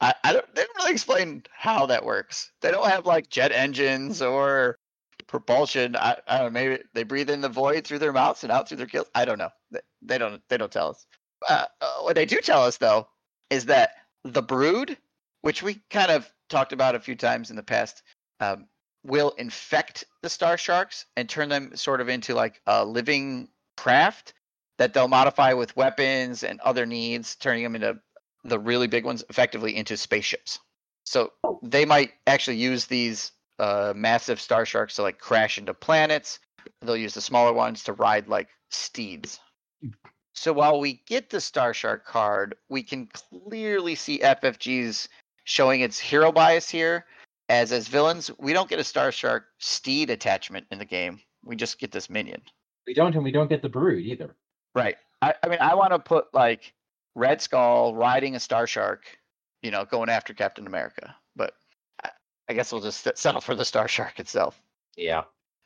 I, 0.00 0.14
I 0.24 0.32
don't. 0.32 0.54
They 0.54 0.62
don't 0.62 0.76
really 0.78 0.92
explain 0.92 1.42
how 1.52 1.84
that 1.84 2.02
works. 2.02 2.50
They 2.62 2.70
don't 2.70 2.88
have 2.88 3.04
like 3.04 3.28
jet 3.28 3.52
engines 3.52 4.22
or 4.22 4.78
propulsion. 5.26 5.94
I, 5.96 6.16
I 6.26 6.38
don't 6.38 6.46
know. 6.46 6.60
Maybe 6.60 6.82
they 6.94 7.02
breathe 7.02 7.28
in 7.28 7.42
the 7.42 7.50
void 7.50 7.86
through 7.86 7.98
their 7.98 8.12
mouths 8.14 8.42
and 8.42 8.50
out 8.50 8.68
through 8.68 8.78
their 8.78 8.86
gills. 8.86 9.08
I 9.14 9.26
don't 9.26 9.36
know. 9.36 9.50
They, 9.70 9.80
they 10.00 10.16
don't. 10.16 10.40
They 10.48 10.56
don't 10.56 10.72
tell 10.72 10.88
us. 10.88 11.06
Uh, 11.46 11.66
uh, 11.82 11.96
what 12.00 12.14
they 12.14 12.24
do 12.24 12.40
tell 12.40 12.62
us 12.62 12.78
though 12.78 13.06
is 13.50 13.66
that 13.66 13.90
the 14.24 14.42
brood, 14.42 14.96
which 15.42 15.62
we 15.62 15.80
kind 15.90 16.10
of 16.10 16.30
talked 16.48 16.72
about 16.72 16.94
a 16.94 17.00
few 17.00 17.16
times 17.16 17.50
in 17.50 17.56
the 17.56 17.62
past, 17.62 18.02
um, 18.40 18.66
will 19.04 19.30
infect 19.30 20.04
the 20.22 20.28
star 20.28 20.56
sharks 20.56 21.06
and 21.16 21.28
turn 21.28 21.48
them 21.48 21.74
sort 21.74 22.00
of 22.00 22.08
into 22.08 22.34
like 22.34 22.60
a 22.66 22.84
living 22.84 23.48
craft 23.76 24.34
that 24.78 24.94
they'll 24.94 25.08
modify 25.08 25.52
with 25.52 25.76
weapons 25.76 26.44
and 26.44 26.60
other 26.60 26.86
needs, 26.86 27.36
turning 27.36 27.62
them 27.64 27.74
into 27.74 27.98
the 28.44 28.58
really 28.58 28.86
big 28.86 29.04
ones 29.04 29.24
effectively 29.28 29.76
into 29.76 29.96
spaceships. 29.96 30.58
So 31.04 31.32
they 31.62 31.84
might 31.84 32.12
actually 32.26 32.56
use 32.56 32.86
these 32.86 33.32
uh, 33.58 33.92
massive 33.94 34.40
star 34.40 34.64
sharks 34.64 34.96
to 34.96 35.02
like 35.02 35.18
crash 35.18 35.58
into 35.58 35.74
planets. 35.74 36.38
They'll 36.80 36.96
use 36.96 37.14
the 37.14 37.20
smaller 37.20 37.52
ones 37.52 37.84
to 37.84 37.92
ride 37.92 38.28
like 38.28 38.48
steeds. 38.70 39.40
So 40.34 40.52
while 40.52 40.80
we 40.80 41.02
get 41.06 41.30
the 41.30 41.40
Star 41.40 41.74
Shark 41.74 42.04
card, 42.04 42.54
we 42.68 42.82
can 42.82 43.06
clearly 43.12 43.94
see 43.94 44.18
FFG's 44.20 45.08
showing 45.44 45.80
its 45.80 45.98
hero 45.98 46.32
bias 46.32 46.68
here. 46.68 47.06
As 47.48 47.72
as 47.72 47.88
villains, 47.88 48.30
we 48.38 48.52
don't 48.52 48.68
get 48.68 48.78
a 48.78 48.84
Star 48.84 49.12
Shark 49.12 49.46
steed 49.58 50.10
attachment 50.10 50.66
in 50.70 50.78
the 50.78 50.84
game. 50.84 51.20
We 51.44 51.56
just 51.56 51.78
get 51.78 51.92
this 51.92 52.08
minion. 52.08 52.40
We 52.86 52.94
don't, 52.94 53.14
and 53.14 53.22
we 53.22 53.30
don't 53.32 53.48
get 53.48 53.62
the 53.62 53.68
brood 53.68 54.04
either. 54.04 54.34
Right. 54.74 54.96
I, 55.20 55.34
I 55.42 55.48
mean, 55.48 55.58
I 55.60 55.74
want 55.74 55.92
to 55.92 55.98
put 55.98 56.32
like 56.32 56.72
Red 57.14 57.42
Skull 57.42 57.94
riding 57.94 58.36
a 58.36 58.40
Star 58.40 58.66
Shark, 58.66 59.04
you 59.62 59.70
know, 59.70 59.84
going 59.84 60.08
after 60.08 60.32
Captain 60.32 60.66
America. 60.66 61.14
But 61.36 61.54
I, 62.02 62.10
I 62.48 62.52
guess 62.54 62.72
we'll 62.72 62.80
just 62.80 63.06
settle 63.16 63.40
for 63.40 63.54
the 63.54 63.64
Star 63.64 63.86
Shark 63.86 64.18
itself. 64.18 64.60
Yeah. 64.96 65.24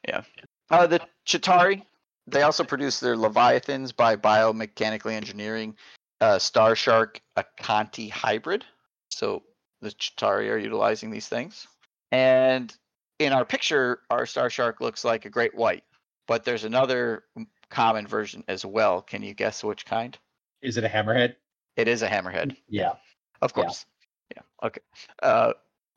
Yeah. 0.09 0.23
Uh, 0.71 0.87
the 0.87 1.01
Chitauri, 1.27 1.83
they 2.27 2.43
also 2.43 2.65
produce 2.65 3.01
their 3.01 3.17
Leviathans 3.17 3.95
by 3.95 4.17
biomechanically 4.17 5.13
engineering 5.13 5.77
uh, 6.21 6.39
Star 6.39 6.75
Shark 6.75 7.21
Akanti 7.37 8.11
hybrid. 8.11 8.65
So 9.11 9.43
the 9.81 9.91
Chitauri 9.91 10.51
are 10.51 10.59
utilizing 10.59 11.11
these 11.11 11.29
things. 11.29 11.67
And 12.13 12.75
in 13.19 13.33
our 13.33 13.45
picture, 13.45 14.01
our 14.11 14.27
Star 14.27 14.51
Shark 14.51 14.81
looks 14.81 15.05
like 15.05 15.25
a 15.25 15.31
great 15.31 15.55
white, 15.55 15.85
but 16.27 16.45
there's 16.45 16.65
another 16.65 17.25
common 17.71 18.07
version 18.07 18.45
as 18.49 18.65
well. 18.65 19.03
Can 19.03 19.23
you 19.23 19.35
guess 19.35 19.63
which 19.63 19.87
kind? 19.87 20.17
Is 20.63 20.77
it 20.77 20.85
a 20.85 20.89
hammerhead? 20.89 21.37
It 21.77 21.89
is 21.89 22.03
a 22.03 22.09
hammerhead, 22.09 22.57
Yeah. 22.69 22.95
of 23.43 23.53
Yeah. 23.57 23.63
course. 23.63 23.87
Yeah. 24.35 24.43
Okay. 24.63 24.81
Uh, 25.23 25.53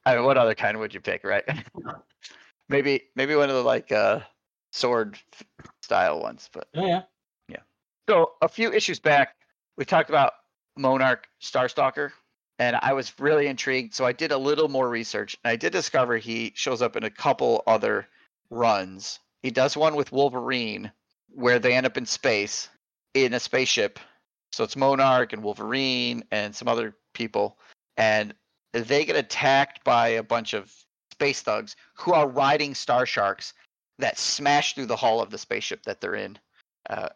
I 0.06 0.16
mean, 0.16 0.26
what 0.26 0.38
other 0.38 0.56
kind 0.56 0.78
would 0.80 0.94
you 0.94 1.00
pick, 1.00 1.24
right? 1.24 1.44
maybe, 2.70 3.04
maybe 3.16 3.36
one 3.36 3.50
of 3.50 3.56
the 3.56 3.64
like 3.64 3.92
uh, 3.92 4.22
sword 4.72 5.18
style 5.90 6.22
ones, 6.22 6.52
but 6.54 6.68
Oh 6.76 6.86
yeah. 6.86 7.02
Yeah. 7.48 7.64
So 8.08 8.34
a 8.44 8.48
few 8.48 8.72
issues 8.72 9.00
back, 9.00 9.36
we 9.76 9.86
talked 9.86 10.12
about 10.12 10.34
Monarch 10.78 11.28
Starstalker, 11.42 12.12
and 12.60 12.76
I 12.76 12.94
was 12.94 13.12
really 13.20 13.48
intrigued. 13.48 13.96
So 13.96 14.06
I 14.06 14.14
did 14.14 14.32
a 14.32 14.38
little 14.38 14.68
more 14.68 14.88
research, 14.88 15.36
and 15.44 15.52
I 15.52 15.56
did 15.56 15.72
discover 15.72 16.18
he 16.18 16.54
shows 16.56 16.84
up 16.84 16.96
in 16.96 17.06
a 17.06 17.10
couple 17.10 17.64
other 17.66 18.08
runs. 18.52 19.18
He 19.42 19.50
does 19.50 19.76
one 19.76 19.96
with 19.96 20.12
Wolverine, 20.12 20.92
where 21.30 21.58
they 21.58 21.74
end 21.74 21.88
up 21.88 21.98
in 21.98 22.06
space 22.06 22.70
in 23.16 23.34
a 23.34 23.40
spaceship. 23.40 24.00
So 24.52 24.64
it's 24.64 24.76
Monarch 24.76 25.34
and 25.34 25.42
Wolverine 25.42 26.24
and 26.30 26.56
some 26.56 26.68
other 26.68 26.96
people, 27.16 27.58
and 27.98 28.36
they 28.74 29.06
get 29.06 29.16
attacked 29.16 29.84
by 29.84 30.10
a 30.10 30.24
bunch 30.24 30.54
of 30.54 30.72
space 31.14 31.42
thugs 31.42 31.76
who 31.96 32.14
are 32.14 32.28
riding 32.28 32.76
Star 32.76 33.08
Sharks 33.08 33.56
that 34.00 34.18
smash 34.18 34.74
through 34.74 34.88
the 34.88 34.96
hull 34.96 35.22
of 35.22 35.30
the 35.30 35.38
spaceship 35.38 35.84
that 35.84 36.02
they're 36.02 36.16
in. 36.16 36.38
Uh, 36.90 37.10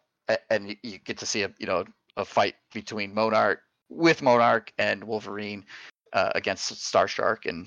and 0.50 0.70
you, 0.70 0.76
you 0.82 0.98
get 0.98 1.18
to 1.18 1.26
see 1.26 1.42
a 1.42 1.50
you 1.58 1.66
know 1.66 1.84
a 2.16 2.24
fight 2.24 2.54
between 2.72 3.12
Monarch 3.12 3.60
with 3.88 4.22
Monarch 4.22 4.72
and 4.78 5.02
Wolverine 5.04 5.64
uh, 6.12 6.30
against 6.34 6.68
Star 6.82 7.08
Shark 7.08 7.46
and 7.46 7.66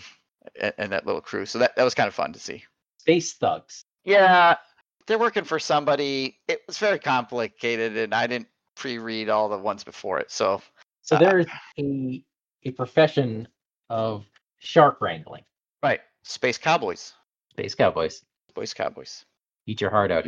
and 0.78 0.92
that 0.92 1.06
little 1.06 1.22
crew. 1.22 1.46
So 1.46 1.60
that 1.60 1.76
that 1.76 1.84
was 1.84 1.94
kind 1.94 2.08
of 2.08 2.16
fun 2.16 2.32
to 2.34 2.40
see. 2.40 2.64
Space 3.00 3.34
thugs. 3.34 3.84
Yeah, 4.06 4.56
they're 5.06 5.20
working 5.20 5.44
for 5.44 5.60
somebody. 5.60 6.40
It 6.48 6.62
was 6.68 6.78
very 6.78 7.00
complicated, 7.00 7.98
and 7.98 8.14
I 8.14 8.26
didn't 8.28 8.48
pre-read 8.76 9.30
all 9.30 9.50
the 9.50 9.58
ones 9.58 9.84
before 9.84 10.20
it. 10.20 10.32
So 10.32 10.62
So 11.02 11.16
Uh, 11.16 11.20
there's 11.20 11.46
a 11.80 12.24
a 12.64 12.72
profession 12.72 13.48
of 13.90 14.26
shark 14.60 15.00
wrangling. 15.02 15.44
right, 15.84 16.02
space 16.24 16.58
cowboys, 16.58 17.14
Space 17.52 17.76
cowboys. 17.76 18.24
Space 18.58 18.74
cowboys. 18.74 19.26
Eat 19.68 19.82
your 19.82 19.90
heart 19.92 20.12
out. 20.12 20.26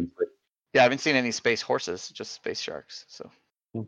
Yeah, 0.74 0.82
I 0.82 0.84
haven't 0.84 1.00
seen 1.00 1.16
any 1.16 1.32
space 1.32 1.62
horses, 1.62 2.10
just 2.10 2.34
space 2.34 2.60
sharks. 2.60 3.06
So 3.08 3.30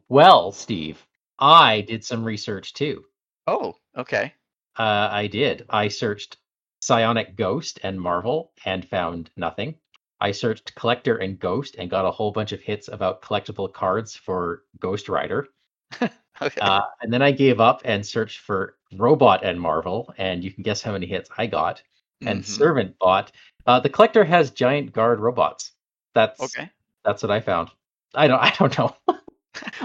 Well, 0.10 0.52
Steve, 0.52 1.06
I 1.40 1.82
did 1.82 2.04
some 2.04 2.24
research 2.24 2.74
too. 2.74 3.06
oh, 3.48 3.76
okay. 3.98 4.34
Uh, 4.80 5.10
I 5.12 5.28
did. 5.28 5.66
I 5.70 5.90
searched 5.90 6.38
Psionic 6.82 7.36
Ghost 7.36 7.80
and 7.84 8.00
Marvel 8.02 8.52
and 8.66 8.88
found 8.88 9.30
nothing. 9.38 9.76
I 10.20 10.32
searched 10.32 10.74
Collector 10.76 11.18
and 11.18 11.38
Ghost 11.40 11.76
and 11.78 11.90
got 11.90 12.06
a 12.06 12.12
whole 12.12 12.32
bunch 12.32 12.52
of 12.52 12.62
hits 12.62 12.88
about 12.88 13.22
collectible 13.22 13.72
cards 13.72 14.16
for 14.16 14.64
Ghost 14.80 15.08
Rider. 15.10 15.48
Okay. 16.42 16.60
Uh, 16.60 16.82
and 17.04 17.14
then 17.14 17.22
I 17.22 17.30
gave 17.32 17.60
up 17.60 17.82
and 17.86 18.04
searched 18.04 18.40
for 18.40 18.76
Robot 18.98 19.44
and 19.46 19.62
Marvel, 19.62 20.12
and 20.18 20.44
you 20.44 20.52
can 20.52 20.64
guess 20.64 20.82
how 20.82 20.92
many 20.94 21.06
hits 21.06 21.30
I 21.38 21.46
got. 21.46 21.84
And 22.22 22.42
Mhm. 22.42 22.46
Servant 22.46 22.98
Bot. 22.98 23.32
Uh, 23.66 23.80
the 23.80 23.90
Collector 23.90 24.24
has 24.24 24.52
giant 24.52 24.92
guard 24.92 25.20
robots. 25.20 25.72
That's 26.14 26.40
okay. 26.42 26.70
that's 27.06 27.24
what 27.24 27.32
I 27.32 27.40
found. 27.40 27.70
I 28.14 28.28
don't 28.28 28.40
I 28.42 28.54
don't 28.58 28.78
know. 28.78 28.96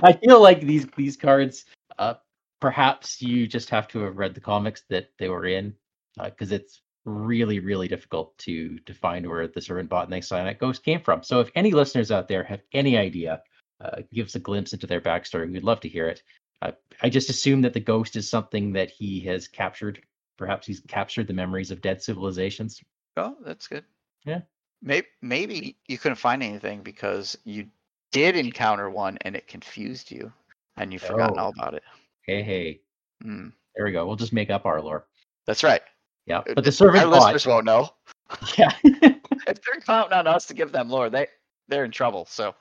I 0.03 0.13
feel 0.13 0.41
like 0.41 0.61
these 0.61 0.87
these 0.97 1.17
cards 1.17 1.65
uh 1.99 2.15
perhaps 2.61 3.21
you 3.21 3.47
just 3.47 3.71
have 3.71 3.89
to 3.89 4.01
have 4.01 4.17
read 4.17 4.35
the 4.35 4.41
comics 4.41 4.83
that 4.89 5.11
they 5.19 5.29
were 5.29 5.47
in 5.47 5.75
because 6.23 6.53
it's 6.53 6.81
really 7.05 7.61
really 7.61 7.87
difficult 7.87 8.37
to 8.39 8.79
to 8.81 8.95
find 8.95 9.29
where 9.29 9.47
the 9.47 9.61
servant 9.61 9.89
bot 9.89 10.05
and 10.05 10.13
the 10.13 10.21
psionic 10.21 10.59
ghost 10.59 10.85
came 10.85 11.01
from. 11.01 11.23
So 11.23 11.41
if 11.41 11.51
any 11.55 11.73
listeners 11.73 12.11
out 12.11 12.29
there 12.29 12.43
have 12.45 12.63
any 12.73 12.97
idea, 12.97 13.43
uh, 13.81 14.03
give 14.13 14.27
us 14.27 14.35
a 14.35 14.41
glimpse 14.41 14.73
into 14.73 14.87
their 14.87 15.01
backstory. 15.01 15.51
We'd 15.51 15.63
love 15.63 15.81
to 15.81 15.89
hear 15.89 16.09
it. 16.09 16.23
Uh, 16.63 16.73
I 17.03 17.11
just 17.11 17.31
assume 17.31 17.61
that 17.63 17.75
the 17.75 17.81
ghost 17.81 18.17
is 18.17 18.29
something 18.29 18.73
that 18.73 18.91
he 18.91 19.21
has 19.21 19.47
captured. 19.47 20.01
Perhaps 20.37 20.67
he's 20.67 20.81
captured 20.89 21.27
the 21.27 21.35
memories 21.35 21.71
of 21.71 21.81
dead 21.81 22.03
civilizations. 22.03 22.81
Oh, 23.17 23.37
that's 23.45 23.67
good. 23.69 23.85
Yeah. 24.25 24.41
Maybe 24.83 25.07
maybe 25.23 25.77
you 25.89 25.99
couldn't 25.99 26.17
find 26.17 26.43
anything 26.43 26.83
because 26.83 27.37
you 27.45 27.67
did 28.13 28.37
encounter 28.37 28.91
one 28.91 29.19
and 29.23 29.35
it 29.35 29.49
confused 29.49 30.11
you 30.11 30.33
and 30.77 30.93
you've 30.93 31.03
forgotten 31.03 31.39
Oh. 31.39 31.45
all 31.45 31.53
about 31.59 31.75
it. 31.75 31.83
Hey 32.27 32.43
hey, 32.43 32.81
Hmm. 33.23 33.49
there 33.75 33.85
we 33.87 33.93
go. 33.93 34.07
We'll 34.07 34.17
just 34.17 34.33
make 34.33 34.51
up 34.51 34.67
our 34.67 34.81
lore. 34.83 35.07
That's 35.47 35.63
right. 35.65 35.83
Yeah, 36.27 36.39
Uh, 36.41 36.55
but 36.55 36.65
the 36.65 36.69
Our 36.69 36.73
servant 36.73 37.11
bot. 37.11 37.23
listeners 37.35 37.47
won't 37.47 37.65
know. 37.65 37.91
Yeah. 38.59 38.71
If 39.49 39.61
they're 39.63 39.81
counting 39.81 40.13
on 40.19 40.27
us 40.27 40.47
to 40.47 40.55
give 40.55 40.73
them 40.73 40.89
lore, 40.91 41.09
they 41.09 41.29
they're 41.69 41.85
in 41.85 41.93
trouble. 41.93 42.25
So 42.27 42.55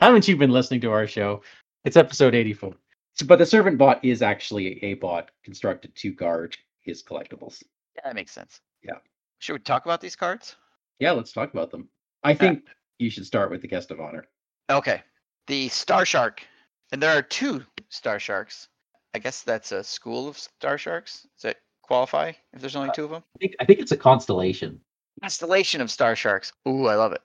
Haven't 0.00 0.28
you 0.28 0.36
been 0.36 0.50
listening 0.52 0.80
to 0.82 0.90
our 0.92 1.06
show? 1.06 1.42
It's 1.84 1.96
episode 1.96 2.34
84. 2.34 2.72
So, 3.14 3.26
but 3.26 3.38
the 3.40 3.46
servant 3.46 3.76
bot 3.78 4.02
is 4.04 4.22
actually 4.22 4.82
a 4.84 4.94
bot 4.94 5.30
constructed 5.44 5.94
to 5.96 6.12
guard 6.12 6.56
his 6.80 7.02
collectibles. 7.02 7.62
yeah, 7.96 8.02
that 8.04 8.14
makes 8.14 8.30
sense. 8.32 8.60
Yeah. 8.82 8.94
Should 9.40 9.54
we 9.54 9.58
talk 9.60 9.86
about 9.86 10.00
these 10.00 10.16
cards? 10.16 10.56
Yeah, 10.98 11.12
let's 11.12 11.32
talk 11.32 11.52
about 11.52 11.70
them. 11.70 11.88
I 12.22 12.34
think 12.34 12.62
you 12.98 13.08
should 13.08 13.24
start 13.24 13.50
with 13.50 13.62
the 13.62 13.68
guest 13.68 13.90
of 13.90 13.98
honor. 13.98 14.26
Okay. 14.70 15.02
The 15.46 15.68
Star 15.68 16.04
Shark. 16.04 16.46
And 16.92 17.02
there 17.02 17.16
are 17.16 17.22
two 17.22 17.64
Star 17.88 18.20
Sharks. 18.20 18.68
I 19.14 19.18
guess 19.18 19.42
that's 19.42 19.72
a 19.72 19.82
school 19.82 20.28
of 20.28 20.38
Star 20.38 20.76
Sharks. 20.76 21.22
Does 21.36 21.42
that 21.42 21.56
qualify 21.82 22.32
if 22.52 22.60
there's 22.60 22.76
only 22.76 22.90
two 22.94 23.04
of 23.04 23.10
them? 23.10 23.24
I 23.36 23.38
think 23.38 23.54
I 23.60 23.64
think 23.64 23.80
it's 23.80 23.92
a 23.92 23.96
constellation. 23.96 24.78
Constellation 25.22 25.80
of 25.80 25.90
Star 25.90 26.14
Sharks. 26.14 26.52
Ooh, 26.68 26.86
I 26.86 26.94
love 26.94 27.12
it. 27.12 27.22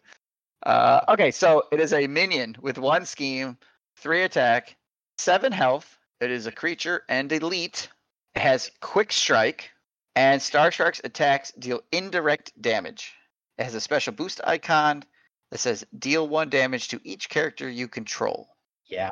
Uh, 0.65 1.01
okay, 1.09 1.31
so 1.31 1.63
it 1.71 1.81
is 1.81 1.91
a 1.91 2.07
minion 2.07 2.55
with 2.61 2.77
one 2.77 3.05
scheme, 3.05 3.57
three 3.97 4.23
attack, 4.23 4.77
seven 5.17 5.51
health. 5.51 5.97
It 6.21 6.31
is 6.31 6.47
a 6.47 6.51
creature 6.51 7.03
and 7.09 7.31
elite. 7.31 7.89
It 8.35 8.41
has 8.41 8.71
quick 8.79 9.11
strike, 9.11 9.69
and 10.15 10.41
Star 10.41 10.71
Shark's 10.71 11.01
attacks 11.03 11.51
deal 11.53 11.81
indirect 11.91 12.59
damage. 12.61 13.13
It 13.57 13.63
has 13.63 13.75
a 13.75 13.81
special 13.81 14.13
boost 14.13 14.41
icon 14.43 15.03
that 15.51 15.59
says 15.59 15.85
deal 15.97 16.27
one 16.27 16.49
damage 16.49 16.89
to 16.89 16.99
each 17.03 17.29
character 17.29 17.69
you 17.69 17.87
control. 17.87 18.47
Yeah. 18.87 19.11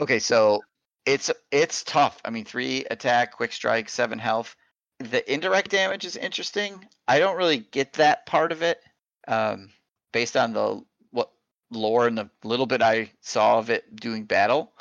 Okay, 0.00 0.18
so 0.18 0.60
it's 1.06 1.30
it's 1.50 1.82
tough. 1.82 2.20
I 2.24 2.30
mean, 2.30 2.44
three 2.44 2.84
attack, 2.90 3.32
quick 3.32 3.52
strike, 3.52 3.88
seven 3.88 4.18
health. 4.18 4.56
The 4.98 5.32
indirect 5.32 5.70
damage 5.70 6.04
is 6.04 6.16
interesting. 6.16 6.84
I 7.06 7.18
don't 7.18 7.36
really 7.36 7.58
get 7.58 7.94
that 7.94 8.26
part 8.26 8.52
of 8.52 8.62
it. 8.62 8.80
Um, 9.26 9.70
based 10.12 10.36
on 10.36 10.52
the 10.52 10.82
what 11.10 11.30
lore 11.70 12.06
and 12.06 12.16
the 12.16 12.30
little 12.44 12.66
bit 12.66 12.82
I 12.82 13.12
saw 13.20 13.58
of 13.58 13.70
it 13.70 13.94
doing 13.96 14.24
battle. 14.24 14.72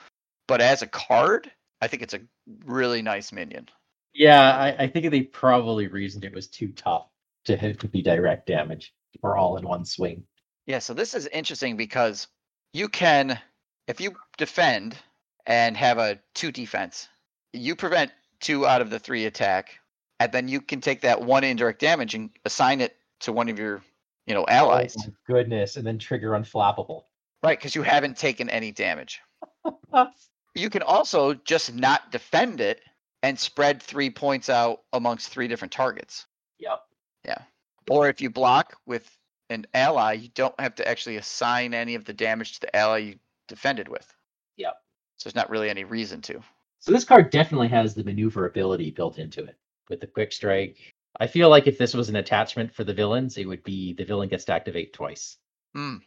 But 0.47 0.61
as 0.61 0.81
a 0.81 0.87
card, 0.87 1.51
I 1.81 1.87
think 1.87 2.01
it's 2.03 2.13
a 2.13 2.21
really 2.65 3.01
nice 3.01 3.31
minion. 3.31 3.69
Yeah, 4.17 4.57
I, 4.57 4.85
I 4.85 4.87
think 4.87 5.11
they 5.11 5.21
probably 5.21 5.87
reasoned 5.87 6.25
it 6.25 6.33
was 6.33 6.47
too 6.47 6.69
tough 6.69 7.07
to 7.45 7.55
hit 7.55 7.79
to 7.81 7.87
be 7.87 8.01
direct 8.01 8.47
damage 8.47 8.93
or 9.21 9.37
all 9.37 9.57
in 9.57 9.67
one 9.67 9.85
swing. 9.85 10.23
Yeah, 10.65 10.79
so 10.79 10.95
this 10.95 11.13
is 11.13 11.27
interesting 11.27 11.77
because 11.77 12.27
you 12.73 12.89
can, 12.89 13.39
if 13.87 14.01
you 14.01 14.15
defend 14.37 14.97
and 15.45 15.77
have 15.77 15.99
a 15.99 16.19
two 16.33 16.51
defense, 16.51 17.07
you 17.53 17.75
prevent 17.75 18.11
two 18.39 18.65
out 18.65 18.81
of 18.81 18.89
the 18.89 18.97
three 18.97 19.25
attack, 19.25 19.79
and 20.19 20.31
then 20.31 20.47
you 20.47 20.61
can 20.61 20.81
take 20.81 21.01
that 21.01 21.21
one 21.21 21.43
indirect 21.43 21.79
damage 21.79 22.15
and 22.15 22.31
assign 22.43 22.81
it 22.81 22.95
to 23.19 23.31
one 23.31 23.49
of 23.49 23.59
your, 23.59 23.83
you 24.25 24.33
know, 24.33 24.45
oh 24.45 24.51
allies. 24.51 24.95
Oh 24.99 25.03
my 25.05 25.13
goodness, 25.35 25.77
and 25.77 25.85
then 25.85 25.99
trigger 25.99 26.31
unflappable. 26.31 27.03
Right, 27.43 27.57
because 27.57 27.75
you 27.75 27.83
haven't 27.83 28.17
taken 28.17 28.49
any 28.49 28.71
damage. 28.71 29.21
You 30.55 30.71
can 30.71 30.81
also 30.81 31.35
just 31.35 31.75
not 31.75 32.11
defend 32.11 32.61
it 32.61 32.81
and 33.23 33.39
spread 33.39 33.81
three 33.81 34.09
points 34.09 34.49
out 34.49 34.81
amongst 34.93 35.29
three 35.29 35.47
different 35.47 35.71
targets. 35.71 36.25
Yep. 36.59 36.79
Yeah. 37.25 37.41
Or 37.89 38.09
if 38.09 38.21
you 38.21 38.29
block 38.29 38.75
with 38.85 39.09
an 39.49 39.65
ally, 39.73 40.13
you 40.13 40.29
don't 40.35 40.59
have 40.59 40.75
to 40.75 40.87
actually 40.87 41.17
assign 41.17 41.73
any 41.73 41.95
of 41.95 42.05
the 42.05 42.13
damage 42.13 42.53
to 42.53 42.61
the 42.61 42.75
ally 42.75 42.97
you 42.97 43.15
defended 43.47 43.87
with. 43.87 44.13
Yep. 44.57 44.73
So 45.17 45.29
there's 45.29 45.35
not 45.35 45.49
really 45.49 45.69
any 45.69 45.83
reason 45.83 46.21
to. 46.23 46.41
So 46.79 46.91
this 46.91 47.05
card 47.05 47.31
definitely 47.31 47.69
has 47.69 47.95
the 47.95 48.03
maneuverability 48.03 48.91
built 48.91 49.17
into 49.17 49.43
it 49.43 49.57
with 49.89 49.99
the 49.99 50.07
quick 50.07 50.31
strike. 50.31 50.77
I 51.19 51.27
feel 51.27 51.49
like 51.49 51.65
if 51.65 51.77
this 51.77 51.93
was 51.93 52.09
an 52.09 52.17
attachment 52.17 52.73
for 52.73 52.83
the 52.83 52.93
villains, 52.93 53.37
it 53.37 53.47
would 53.47 53.63
be 53.63 53.93
the 53.93 54.05
villain 54.05 54.29
gets 54.29 54.45
to 54.45 54.53
activate 54.53 54.93
twice. 54.93 55.37
Hmm. 55.73 55.97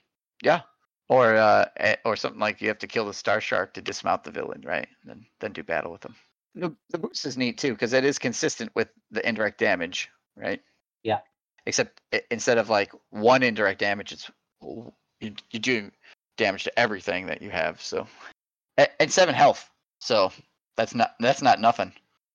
Yeah. 0.43 0.61
Or 1.09 1.35
uh, 1.35 1.65
eh, 1.79 1.97
or 2.05 2.15
something 2.15 2.41
like 2.41 2.61
you 2.61 2.69
have 2.69 2.79
to 2.79 2.87
kill 2.87 3.07
the 3.07 3.15
Star 3.15 3.41
Shark 3.41 3.75
to 3.75 3.83
dismount 3.83 4.23
the 4.23 4.31
villain, 4.31 4.63
right? 4.65 4.87
And 5.03 5.11
then 5.11 5.27
then 5.41 5.53
do 5.53 5.65
battle 5.65 5.91
with 5.91 6.03
them. 6.03 6.15
The, 6.55 6.75
the 6.91 6.99
boost 6.99 7.27
is 7.27 7.37
neat 7.37 7.59
too 7.59 7.73
because 7.73 7.93
it 7.93 8.05
is 8.05 8.19
consistent 8.19 8.73
with 8.75 8.89
the 9.11 9.27
indirect 9.27 9.59
damage, 9.59 10.11
right? 10.37 10.61
Yeah. 11.03 11.21
Except 11.67 12.01
i- 12.13 12.23
instead 12.31 12.59
of 12.59 12.69
like 12.69 12.93
one 13.11 13.43
indirect 13.43 13.79
damage, 13.81 14.13
it's 14.13 14.31
you, 14.63 15.35
you're 15.51 15.61
doing 15.61 15.93
damage 16.37 16.65
to 16.65 16.79
everything 16.79 17.27
that 17.27 17.41
you 17.43 17.51
have. 17.51 17.81
So 17.81 18.07
A- 18.79 19.03
and 19.03 19.13
seven 19.13 19.35
health. 19.35 19.71
So 20.01 20.33
that's 20.77 20.95
not 20.95 21.15
that's 21.21 21.43
not 21.43 21.61
nothing. 21.61 21.93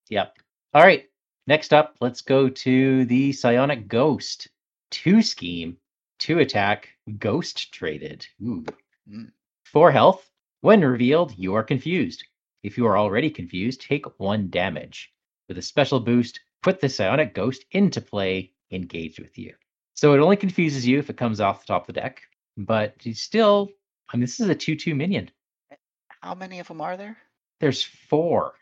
Yep. 0.10 0.38
All 0.74 0.84
right. 0.84 1.06
Next 1.48 1.74
up, 1.74 1.96
let's 2.02 2.22
go 2.22 2.50
to 2.50 3.06
the 3.06 3.32
Psionic 3.32 3.88
Ghost. 3.88 4.48
Two 4.92 5.22
scheme, 5.22 5.78
two 6.20 6.40
attack, 6.40 6.90
ghost 7.20 7.72
traded. 7.74 8.26
Ooh. 8.44 8.66
Mm. 9.10 9.32
Four 9.66 9.92
health. 9.92 10.30
When 10.62 10.82
revealed, 10.82 11.34
you 11.38 11.54
are 11.56 11.64
confused. 11.64 12.24
If 12.66 12.80
you 12.80 12.88
are 12.88 12.98
already 12.98 13.30
confused, 13.30 13.82
take 13.82 14.20
one 14.20 14.50
damage. 14.50 15.14
With 15.48 15.60
a 15.60 15.62
special 15.62 16.00
boost, 16.00 16.40
put 16.64 16.82
the 16.82 16.90
Psionic 16.90 17.36
Ghost 17.36 17.64
into 17.70 18.02
play, 18.02 18.54
engaged 18.72 19.20
with 19.20 19.38
you. 19.38 19.54
So 19.94 20.16
it 20.16 20.20
only 20.20 20.36
confuses 20.36 20.88
you 20.88 20.98
if 20.98 21.12
it 21.12 21.16
comes 21.16 21.40
off 21.40 21.60
the 21.60 21.68
top 21.68 21.88
of 21.88 21.94
the 21.94 22.02
deck, 22.02 22.24
but 22.58 22.96
you 23.06 23.14
still, 23.14 23.70
I 24.12 24.18
mean, 24.18 24.22
this 24.22 24.40
is 24.40 24.50
a 24.50 24.56
2 24.56 24.76
2 24.76 24.96
minion. 24.96 25.30
Eh, 25.70 25.76
how 26.22 26.34
many 26.34 26.60
of 26.60 26.68
them 26.68 26.82
are 26.82 26.98
there? 26.98 27.16
There's 27.60 27.84
four. 27.84 28.56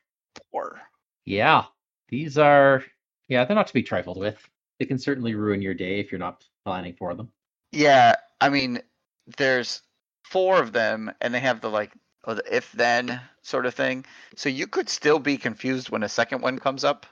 Four. 0.51 0.81
Yeah, 1.24 1.63
these 2.10 2.38
are 2.38 2.84
yeah, 3.30 3.45
they're 3.45 3.56
not 3.56 3.67
to 3.67 3.73
be 3.73 3.84
trifled 3.84 4.17
with. 4.17 4.38
They 4.80 4.86
can 4.86 4.99
certainly 4.99 5.34
ruin 5.34 5.62
your 5.62 5.75
day 5.75 6.01
if 6.01 6.12
you're 6.12 6.19
not 6.19 6.43
planning 6.65 6.95
for 6.99 7.15
them. 7.15 7.32
Yeah, 7.71 8.15
I 8.41 8.49
mean, 8.49 8.82
there's 9.38 9.82
four 10.23 10.62
of 10.62 10.73
them, 10.73 11.10
and 11.21 11.34
they 11.34 11.39
have 11.39 11.62
the 11.62 11.69
like 11.69 11.93
oh, 12.25 12.36
the 12.36 12.55
if 12.55 12.71
then 12.73 13.19
sort 13.41 13.65
of 13.65 13.73
thing. 13.73 14.05
So 14.36 14.49
you 14.49 14.67
could 14.67 14.89
still 14.89 15.19
be 15.19 15.38
confused 15.38 15.89
when 15.89 16.03
a 16.03 16.09
second 16.09 16.41
one 16.41 16.59
comes 16.59 16.83
up. 16.83 17.05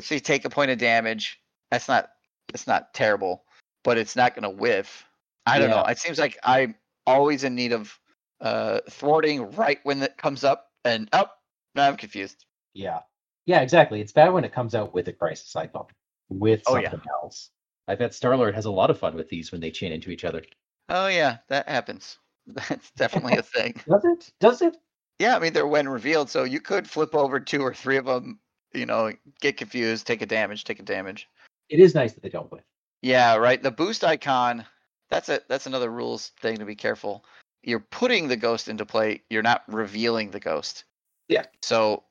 So 0.00 0.14
you 0.14 0.20
take 0.20 0.44
a 0.44 0.50
point 0.50 0.70
of 0.70 0.78
damage. 0.78 1.40
That's 1.70 1.88
not 1.88 2.10
that's 2.52 2.66
not 2.66 2.94
terrible, 2.94 3.44
but 3.84 3.98
it's 3.98 4.16
not 4.16 4.34
gonna 4.34 4.50
whiff. 4.50 5.04
I 5.46 5.58
don't 5.58 5.70
know. 5.70 5.84
It 5.84 5.98
seems 5.98 6.18
like 6.18 6.38
I'm 6.44 6.74
always 7.06 7.44
in 7.44 7.54
need 7.54 7.72
of 7.72 7.98
uh 8.40 8.80
thwarting 8.90 9.50
right 9.52 9.78
when 9.82 10.02
it 10.02 10.16
comes 10.16 10.44
up, 10.44 10.70
and 10.84 11.08
up. 11.12 11.38
now 11.74 11.88
I'm 11.88 11.96
confused. 11.96 12.44
Yeah. 12.74 13.00
Yeah, 13.46 13.62
exactly. 13.62 14.02
It's 14.02 14.12
bad 14.12 14.32
when 14.32 14.44
it 14.44 14.52
comes 14.52 14.74
out 14.74 14.92
with 14.92 15.08
a 15.08 15.12
crisis 15.12 15.56
icon. 15.56 15.86
With 16.28 16.62
Oh, 16.66 16.76
yeah. 16.76 16.90
something 16.90 17.08
else. 17.22 17.50
I 17.88 17.94
bet 17.94 18.10
Starlord 18.10 18.54
has 18.54 18.66
a 18.66 18.70
lot 18.70 18.90
of 18.90 18.98
fun 18.98 19.14
with 19.14 19.30
these 19.30 19.50
when 19.50 19.62
they 19.62 19.70
chain 19.70 19.90
into 19.90 20.10
each 20.10 20.24
other. 20.24 20.42
Oh 20.90 21.08
yeah, 21.08 21.38
that 21.48 21.66
happens. 21.68 22.18
That's 22.68 22.90
definitely 22.92 23.36
a 23.36 23.42
thing. 23.42 23.74
Does 23.88 24.04
it? 24.04 24.32
Does 24.40 24.62
it? 24.62 24.76
Yeah, 25.18 25.36
I 25.36 25.38
mean 25.40 25.52
they're 25.52 25.66
when 25.66 25.88
revealed, 25.88 26.30
so 26.30 26.44
you 26.44 26.60
could 26.60 26.88
flip 26.88 27.14
over 27.14 27.40
two 27.40 27.60
or 27.60 27.74
three 27.74 27.96
of 27.96 28.06
them. 28.06 28.38
You 28.72 28.86
know, 28.86 29.12
get 29.40 29.56
confused, 29.56 30.06
take 30.06 30.22
a 30.22 30.26
damage, 30.26 30.64
take 30.64 30.78
a 30.78 30.82
damage. 30.82 31.28
It 31.68 31.80
is 31.80 31.94
nice 31.94 32.12
that 32.12 32.22
they 32.22 32.28
don't 32.28 32.50
win. 32.52 32.62
Yeah, 33.02 33.36
right. 33.36 33.62
The 33.62 33.70
boost 33.70 34.04
icon. 34.04 34.64
That's 35.10 35.28
a 35.28 35.40
that's 35.48 35.66
another 35.66 35.90
rules 35.90 36.32
thing 36.40 36.56
to 36.58 36.64
be 36.64 36.74
careful. 36.74 37.24
You're 37.62 37.80
putting 37.80 38.28
the 38.28 38.36
ghost 38.36 38.68
into 38.68 38.86
play. 38.86 39.22
You're 39.30 39.42
not 39.42 39.62
revealing 39.66 40.30
the 40.30 40.40
ghost. 40.40 40.84
Yeah. 41.28 41.46
So 41.62 42.04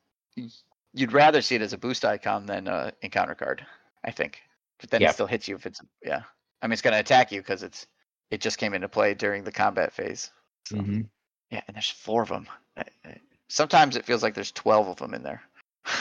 you'd 0.93 1.13
rather 1.13 1.41
see 1.41 1.55
it 1.55 1.61
as 1.61 1.73
a 1.73 1.77
boost 1.77 2.03
icon 2.03 2.45
than 2.45 2.67
a 2.67 2.91
encounter 3.01 3.35
card, 3.35 3.65
I 4.03 4.11
think. 4.11 4.41
But 4.79 4.89
then 4.89 5.01
Yeah. 5.01 5.09
it 5.09 5.13
still 5.13 5.27
hits 5.27 5.47
you 5.47 5.55
if 5.55 5.65
it's 5.65 5.79
yeah. 6.03 6.23
I 6.61 6.67
mean, 6.67 6.73
it's 6.73 6.81
gonna 6.81 6.99
attack 6.99 7.31
you 7.31 7.39
because 7.41 7.63
it's 7.63 7.87
it 8.31 8.41
just 8.41 8.57
came 8.57 8.73
into 8.73 8.87
play 8.89 9.13
during 9.13 9.43
the 9.43 9.51
combat 9.51 9.93
phase. 9.93 10.31
So, 10.67 10.77
Mm-hmm. 10.77 11.01
Yeah, 11.51 11.61
and 11.67 11.75
there's 11.75 11.89
four 11.89 12.23
of 12.23 12.29
them. 12.29 12.47
Sometimes 13.49 13.95
it 13.95 14.05
feels 14.05 14.21
like 14.21 14.33
there's 14.33 14.51
twelve 14.51 14.87
of 14.87 14.97
them 14.97 15.13
in 15.13 15.23
there. 15.23 15.41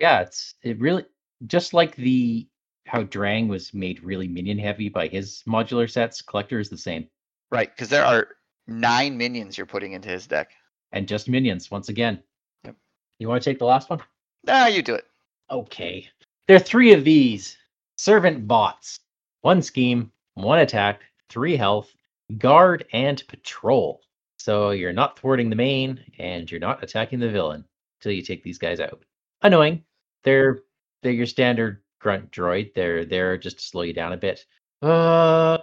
Yeah, 0.00 0.22
it's 0.22 0.54
it 0.62 0.80
really 0.80 1.04
just 1.46 1.74
like 1.74 1.94
the 1.94 2.48
how 2.86 3.02
Drang 3.02 3.48
was 3.48 3.74
made 3.74 4.02
really 4.02 4.26
minion 4.26 4.58
heavy 4.58 4.88
by 4.88 5.08
his 5.08 5.42
modular 5.46 5.90
sets. 5.90 6.22
Collector 6.22 6.58
is 6.58 6.70
the 6.70 6.78
same, 6.78 7.06
Right, 7.52 7.70
because 7.70 7.90
there 7.90 8.04
are 8.06 8.28
nine 8.66 9.18
minions 9.18 9.58
you're 9.58 9.66
putting 9.66 9.92
into 9.92 10.08
his 10.08 10.26
deck. 10.26 10.52
and 10.92 11.06
just 11.06 11.28
minions 11.28 11.70
once 11.70 11.90
again. 11.90 12.22
Yep. 12.64 12.76
You 13.18 13.28
want 13.28 13.42
to 13.42 13.50
take 13.50 13.58
the 13.58 13.66
last 13.66 13.90
one? 13.90 14.00
Ah, 14.48 14.68
you 14.68 14.80
do 14.82 14.94
it. 14.94 15.04
Okay. 15.50 16.08
There 16.48 16.56
are 16.56 16.60
three 16.60 16.94
of 16.94 17.04
these 17.04 17.58
servant 17.96 18.48
bots. 18.48 19.00
One 19.42 19.60
scheme, 19.60 20.10
one 20.32 20.60
attack, 20.60 21.02
three 21.30 21.56
health, 21.56 21.94
guard, 22.38 22.84
and 22.92 23.22
patrol. 23.28 24.02
So 24.38 24.70
you're 24.70 24.92
not 24.92 25.18
thwarting 25.18 25.50
the 25.50 25.56
main, 25.56 26.00
and 26.18 26.50
you're 26.50 26.60
not 26.60 26.82
attacking 26.82 27.20
the 27.20 27.30
villain 27.30 27.64
until 27.98 28.12
you 28.12 28.22
take 28.22 28.42
these 28.42 28.58
guys 28.58 28.80
out. 28.80 29.02
Annoying. 29.42 29.84
They're 30.24 30.62
they're 31.02 31.12
your 31.12 31.26
standard 31.26 31.82
grunt 31.98 32.30
droid. 32.30 32.74
They're 32.74 33.04
there 33.04 33.38
just 33.38 33.58
to 33.58 33.64
slow 33.64 33.82
you 33.82 33.92
down 33.92 34.12
a 34.12 34.18
bit. 34.18 34.44
Uh, 34.82 35.58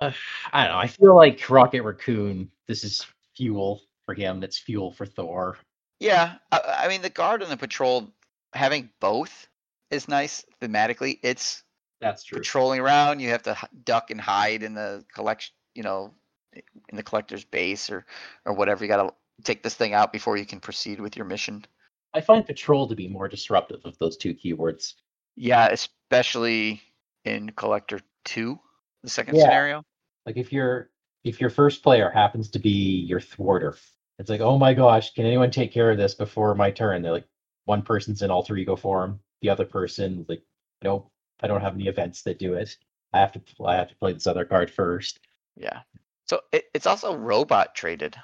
I 0.53 0.65
don't 0.65 0.73
know. 0.73 0.79
I 0.79 0.87
feel 0.87 1.15
like 1.15 1.49
Rocket 1.49 1.83
Raccoon. 1.83 2.51
This 2.67 2.83
is 2.83 3.05
fuel 3.35 3.81
for 4.05 4.13
him. 4.13 4.39
That's 4.39 4.57
fuel 4.57 4.91
for 4.91 5.05
Thor. 5.05 5.57
Yeah, 5.99 6.35
I, 6.51 6.83
I 6.83 6.87
mean 6.87 7.01
the 7.01 7.09
guard 7.09 7.41
and 7.41 7.51
the 7.51 7.57
patrol 7.57 8.13
having 8.53 8.89
both 8.99 9.47
is 9.89 10.07
nice 10.07 10.45
thematically. 10.61 11.19
It's 11.23 11.63
That's 11.99 12.23
true. 12.23 12.39
patrolling 12.39 12.79
around. 12.79 13.19
You 13.19 13.29
have 13.29 13.43
to 13.43 13.57
duck 13.83 14.11
and 14.11 14.21
hide 14.21 14.63
in 14.63 14.73
the 14.73 15.03
collection, 15.13 15.53
you 15.73 15.83
know, 15.83 16.13
in 16.53 16.95
the 16.95 17.03
collector's 17.03 17.43
base 17.43 17.89
or 17.89 18.05
or 18.45 18.53
whatever. 18.53 18.83
You 18.83 18.87
got 18.89 19.07
to 19.07 19.13
take 19.43 19.63
this 19.63 19.75
thing 19.75 19.93
out 19.93 20.11
before 20.11 20.37
you 20.37 20.45
can 20.45 20.59
proceed 20.59 20.99
with 20.99 21.15
your 21.15 21.25
mission. 21.25 21.65
I 22.13 22.21
find 22.21 22.45
patrol 22.45 22.87
to 22.87 22.95
be 22.95 23.07
more 23.07 23.27
disruptive 23.27 23.81
of 23.85 23.97
those 23.97 24.17
two 24.17 24.33
keywords. 24.33 24.93
Yeah, 25.35 25.67
especially 25.67 26.81
in 27.25 27.51
collector 27.51 27.99
two, 28.25 28.59
the 29.03 29.09
second 29.09 29.35
Yeah. 29.35 29.43
scenario. 29.43 29.83
Like 30.25 30.37
if 30.37 30.51
your 30.51 30.89
if 31.23 31.41
your 31.41 31.49
first 31.49 31.83
player 31.83 32.09
happens 32.09 32.49
to 32.51 32.59
be 32.59 33.05
your 33.07 33.19
thwarter, 33.19 33.75
it's 34.19 34.29
like, 34.29 34.41
oh 34.41 34.57
my 34.57 34.73
gosh, 34.73 35.13
can 35.13 35.25
anyone 35.25 35.51
take 35.51 35.71
care 35.71 35.91
of 35.91 35.97
this 35.97 36.15
before 36.15 36.55
my 36.55 36.71
turn? 36.71 37.01
They're 37.01 37.11
like, 37.11 37.27
one 37.65 37.81
person's 37.81 38.21
in 38.21 38.31
alter 38.31 38.55
ego 38.55 38.75
form, 38.75 39.19
the 39.41 39.49
other 39.49 39.65
person 39.65 40.25
like, 40.29 40.41
nope, 40.83 41.11
I 41.41 41.47
don't 41.47 41.61
have 41.61 41.75
any 41.75 41.87
events 41.87 42.21
that 42.23 42.39
do 42.39 42.53
it. 42.55 42.77
I 43.13 43.19
have 43.19 43.31
to 43.33 43.41
I 43.65 43.75
have 43.75 43.89
to 43.89 43.95
play 43.95 44.13
this 44.13 44.27
other 44.27 44.45
card 44.45 44.69
first. 44.69 45.19
Yeah. 45.55 45.81
So 46.25 46.41
it, 46.51 46.65
it's 46.73 46.87
also 46.87 47.15
robot 47.15 47.73
traded. 47.75 48.15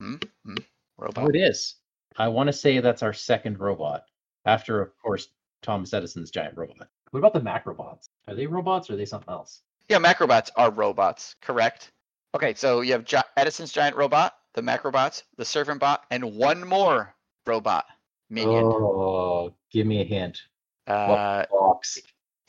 Hmm? 0.00 0.16
Hmm? 0.44 0.56
Robot. 0.98 1.24
Oh, 1.24 1.28
it 1.28 1.36
is. 1.36 1.76
I 2.16 2.28
want 2.28 2.48
to 2.48 2.52
say 2.52 2.80
that's 2.80 3.02
our 3.02 3.12
second 3.12 3.60
robot, 3.60 4.04
after 4.44 4.80
of 4.80 4.90
course 5.02 5.28
Thomas 5.62 5.92
Edison's 5.94 6.30
giant 6.30 6.56
robot. 6.56 6.88
What 7.10 7.18
about 7.18 7.34
the 7.34 7.40
macrobots? 7.40 8.08
Are 8.28 8.34
they 8.34 8.46
robots 8.46 8.88
or 8.88 8.94
are 8.94 8.96
they 8.96 9.04
something 9.04 9.32
else? 9.32 9.62
Yeah, 9.88 9.98
macrobots 9.98 10.50
are 10.56 10.70
robots, 10.70 11.34
correct? 11.42 11.90
Okay, 12.34 12.54
so 12.54 12.80
you 12.80 12.92
have 12.92 13.04
Gi- 13.04 13.18
Edison's 13.36 13.72
giant 13.72 13.96
robot, 13.96 14.36
the 14.54 14.62
macrobots, 14.62 15.24
the 15.36 15.44
servant 15.44 15.80
bot, 15.80 16.04
and 16.10 16.36
one 16.36 16.66
more 16.66 17.14
robot 17.46 17.86
minion. 18.28 18.64
Oh, 18.64 19.52
give 19.72 19.86
me 19.86 20.00
a 20.00 20.04
hint. 20.04 20.40
uh, 20.86 21.44
Box. 21.50 21.98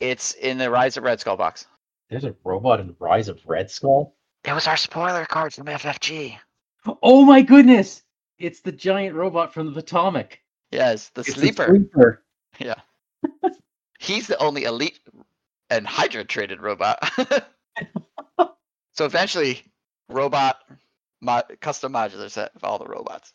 It's 0.02 0.32
in 0.34 0.58
the 0.58 0.68
Rise 0.70 0.96
of 0.96 1.04
Red 1.04 1.20
Skull 1.20 1.36
box. 1.36 1.66
There's 2.10 2.24
a 2.24 2.34
robot 2.44 2.80
in 2.80 2.88
the 2.88 2.96
Rise 2.98 3.28
of 3.28 3.40
Red 3.46 3.70
Skull. 3.70 4.14
It 4.44 4.52
was 4.52 4.66
our 4.66 4.76
spoiler 4.76 5.24
card 5.24 5.54
from 5.54 5.66
FFG. 5.66 6.36
Oh 7.02 7.24
my 7.24 7.42
goodness! 7.42 8.02
It's 8.38 8.60
the 8.60 8.72
giant 8.72 9.14
robot 9.14 9.54
from 9.54 9.72
the 9.72 9.78
Atomic. 9.80 10.42
Yes, 10.72 11.10
the 11.10 11.20
It's 11.20 11.34
the 11.34 11.40
sleeper. 11.40 11.66
sleeper. 11.68 12.24
Yeah. 12.58 12.74
He's 13.98 14.26
the 14.26 14.36
only 14.38 14.64
elite 14.64 14.98
and 15.70 15.86
Hydra 15.86 16.24
traded 16.24 16.60
robot. 16.60 16.98
so 18.92 19.06
eventually, 19.06 19.62
robot 20.10 20.58
mo- 21.22 21.42
custom 21.60 21.92
modular 21.94 22.30
set 22.30 22.50
of 22.54 22.64
all 22.64 22.78
the 22.78 22.84
robots. 22.86 23.32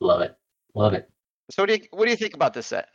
Love 0.00 0.20
it. 0.20 0.36
Love 0.74 0.94
it. 0.94 1.10
So 1.50 1.62
what 1.62 1.68
do 1.68 1.74
you 1.74 1.80
what 1.90 2.04
do 2.04 2.10
you 2.10 2.16
think 2.16 2.34
about 2.34 2.54
this 2.54 2.66
set? 2.68 2.88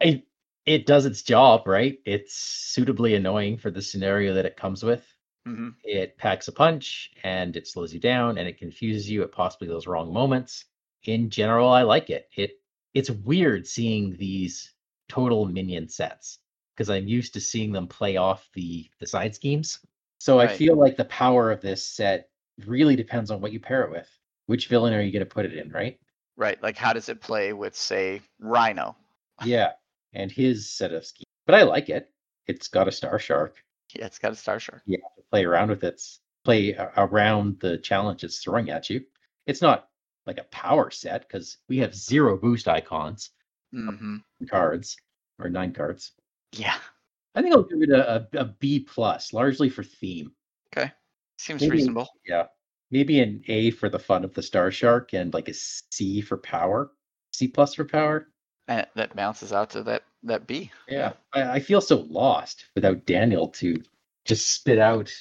it 0.00 0.22
it 0.66 0.86
does 0.86 1.06
its 1.06 1.22
job, 1.22 1.66
right? 1.66 1.98
It's 2.04 2.34
suitably 2.34 3.14
annoying 3.14 3.58
for 3.58 3.70
the 3.70 3.82
scenario 3.82 4.34
that 4.34 4.46
it 4.46 4.56
comes 4.56 4.82
with. 4.82 5.06
hmm 5.46 5.74
It 5.84 6.16
packs 6.18 6.48
a 6.48 6.52
punch 6.52 7.12
and 7.24 7.56
it 7.56 7.66
slows 7.68 7.94
you 7.94 8.00
down 8.00 8.38
and 8.38 8.48
it 8.48 8.58
confuses 8.58 9.10
you 9.10 9.22
at 9.22 9.32
possibly 9.32 9.68
those 9.68 9.86
wrong 9.86 10.12
moments. 10.12 10.64
In 11.04 11.30
general, 11.30 11.68
I 11.68 11.82
like 11.82 12.10
it. 12.10 12.28
It 12.36 12.52
it's 12.94 13.10
weird 13.10 13.66
seeing 13.66 14.16
these 14.16 14.74
total 15.08 15.46
minion 15.46 15.88
sets 15.88 16.38
because 16.74 16.90
I'm 16.90 17.08
used 17.08 17.34
to 17.34 17.40
seeing 17.40 17.72
them 17.72 17.88
play 17.88 18.16
off 18.16 18.48
the 18.54 18.90
the 19.00 19.06
side 19.06 19.34
schemes. 19.34 19.80
So 20.18 20.38
I 20.40 20.48
feel 20.48 20.76
like 20.78 20.96
the 20.96 21.04
power 21.06 21.50
of 21.50 21.60
this 21.60 21.84
set 21.84 22.30
really 22.66 22.96
depends 22.96 23.30
on 23.30 23.40
what 23.40 23.52
you 23.52 23.60
pair 23.60 23.82
it 23.84 23.90
with. 23.90 24.08
Which 24.46 24.68
villain 24.68 24.94
are 24.94 25.02
you 25.02 25.12
going 25.12 25.20
to 25.20 25.26
put 25.26 25.46
it 25.46 25.54
in, 25.54 25.70
right? 25.70 25.98
Right. 26.36 26.62
Like 26.62 26.76
how 26.76 26.92
does 26.92 27.08
it 27.08 27.20
play 27.22 27.52
with 27.54 27.74
say 27.74 28.20
Rhino? 28.38 28.96
Yeah, 29.40 29.72
and 30.12 30.30
his 30.30 30.68
set 30.70 30.92
of 30.92 31.04
schemes. 31.06 31.24
But 31.46 31.54
I 31.56 31.62
like 31.62 31.88
it. 31.88 32.10
It's 32.46 32.68
got 32.68 32.88
a 32.88 32.92
Star 32.92 33.18
Shark. 33.18 33.56
Yeah, 33.94 34.06
it's 34.06 34.18
got 34.18 34.32
a 34.32 34.36
Star 34.36 34.58
Shark. 34.58 34.82
you 34.86 34.98
have 35.02 35.14
to 35.16 35.30
play 35.30 35.44
around 35.44 35.68
with 35.70 35.84
it, 35.84 36.00
play 36.44 36.74
around 36.96 37.58
the 37.60 37.78
challenge 37.78 38.24
it's 38.24 38.38
throwing 38.42 38.70
at 38.70 38.88
you. 38.90 39.02
It's 39.46 39.62
not 39.62 39.88
like 40.26 40.38
a 40.38 40.44
power 40.44 40.90
set 40.90 41.22
because 41.26 41.58
we 41.68 41.78
have 41.78 41.94
zero 41.94 42.36
boost 42.36 42.68
icons 42.68 43.30
hmm 43.72 44.16
cards 44.50 44.96
or 45.38 45.48
nine 45.48 45.72
cards. 45.72 46.12
Yeah. 46.52 46.76
I 47.34 47.40
think 47.42 47.54
I'll 47.54 47.62
give 47.62 47.80
it 47.82 47.90
a, 47.90 48.28
a, 48.34 48.38
a 48.40 48.44
B 48.44 48.80
plus, 48.80 49.32
largely 49.32 49.70
for 49.70 49.82
theme. 49.82 50.32
Okay. 50.76 50.92
Seems 51.38 51.62
Maybe- 51.62 51.72
reasonable. 51.72 52.08
Yeah, 52.26 52.46
maybe 52.90 53.20
an 53.20 53.42
A 53.48 53.70
for 53.70 53.88
the 53.88 53.98
fun 53.98 54.24
of 54.24 54.34
the 54.34 54.42
Star 54.42 54.70
Shark 54.70 55.14
and 55.14 55.32
like 55.32 55.48
a 55.48 55.54
C 55.54 56.20
for 56.20 56.36
power, 56.36 56.92
C 57.32 57.48
plus 57.48 57.74
for 57.74 57.84
power. 57.86 58.28
And 58.68 58.86
that 58.94 59.14
bounces 59.16 59.52
out 59.52 59.70
to 59.70 59.82
that 59.84 60.04
that 60.24 60.46
B. 60.46 60.70
Yeah, 60.88 61.12
I, 61.32 61.42
I 61.54 61.60
feel 61.60 61.80
so 61.80 62.06
lost 62.08 62.66
without 62.74 63.04
Daniel 63.06 63.48
to 63.48 63.82
just 64.24 64.50
spit 64.52 64.78
out 64.78 65.12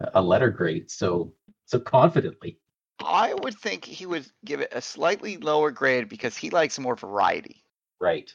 a- 0.00 0.10
a 0.14 0.22
letter 0.22 0.50
grade 0.50 0.90
so 0.90 1.32
so 1.66 1.78
confidently. 1.80 2.58
I 3.02 3.32
would 3.34 3.56
think 3.56 3.84
he 3.86 4.04
would 4.04 4.26
give 4.44 4.60
it 4.60 4.68
a 4.72 4.82
slightly 4.82 5.38
lower 5.38 5.70
grade 5.70 6.08
because 6.10 6.36
he 6.36 6.50
likes 6.50 6.78
more 6.78 6.94
variety. 6.96 7.64
Right. 8.00 8.34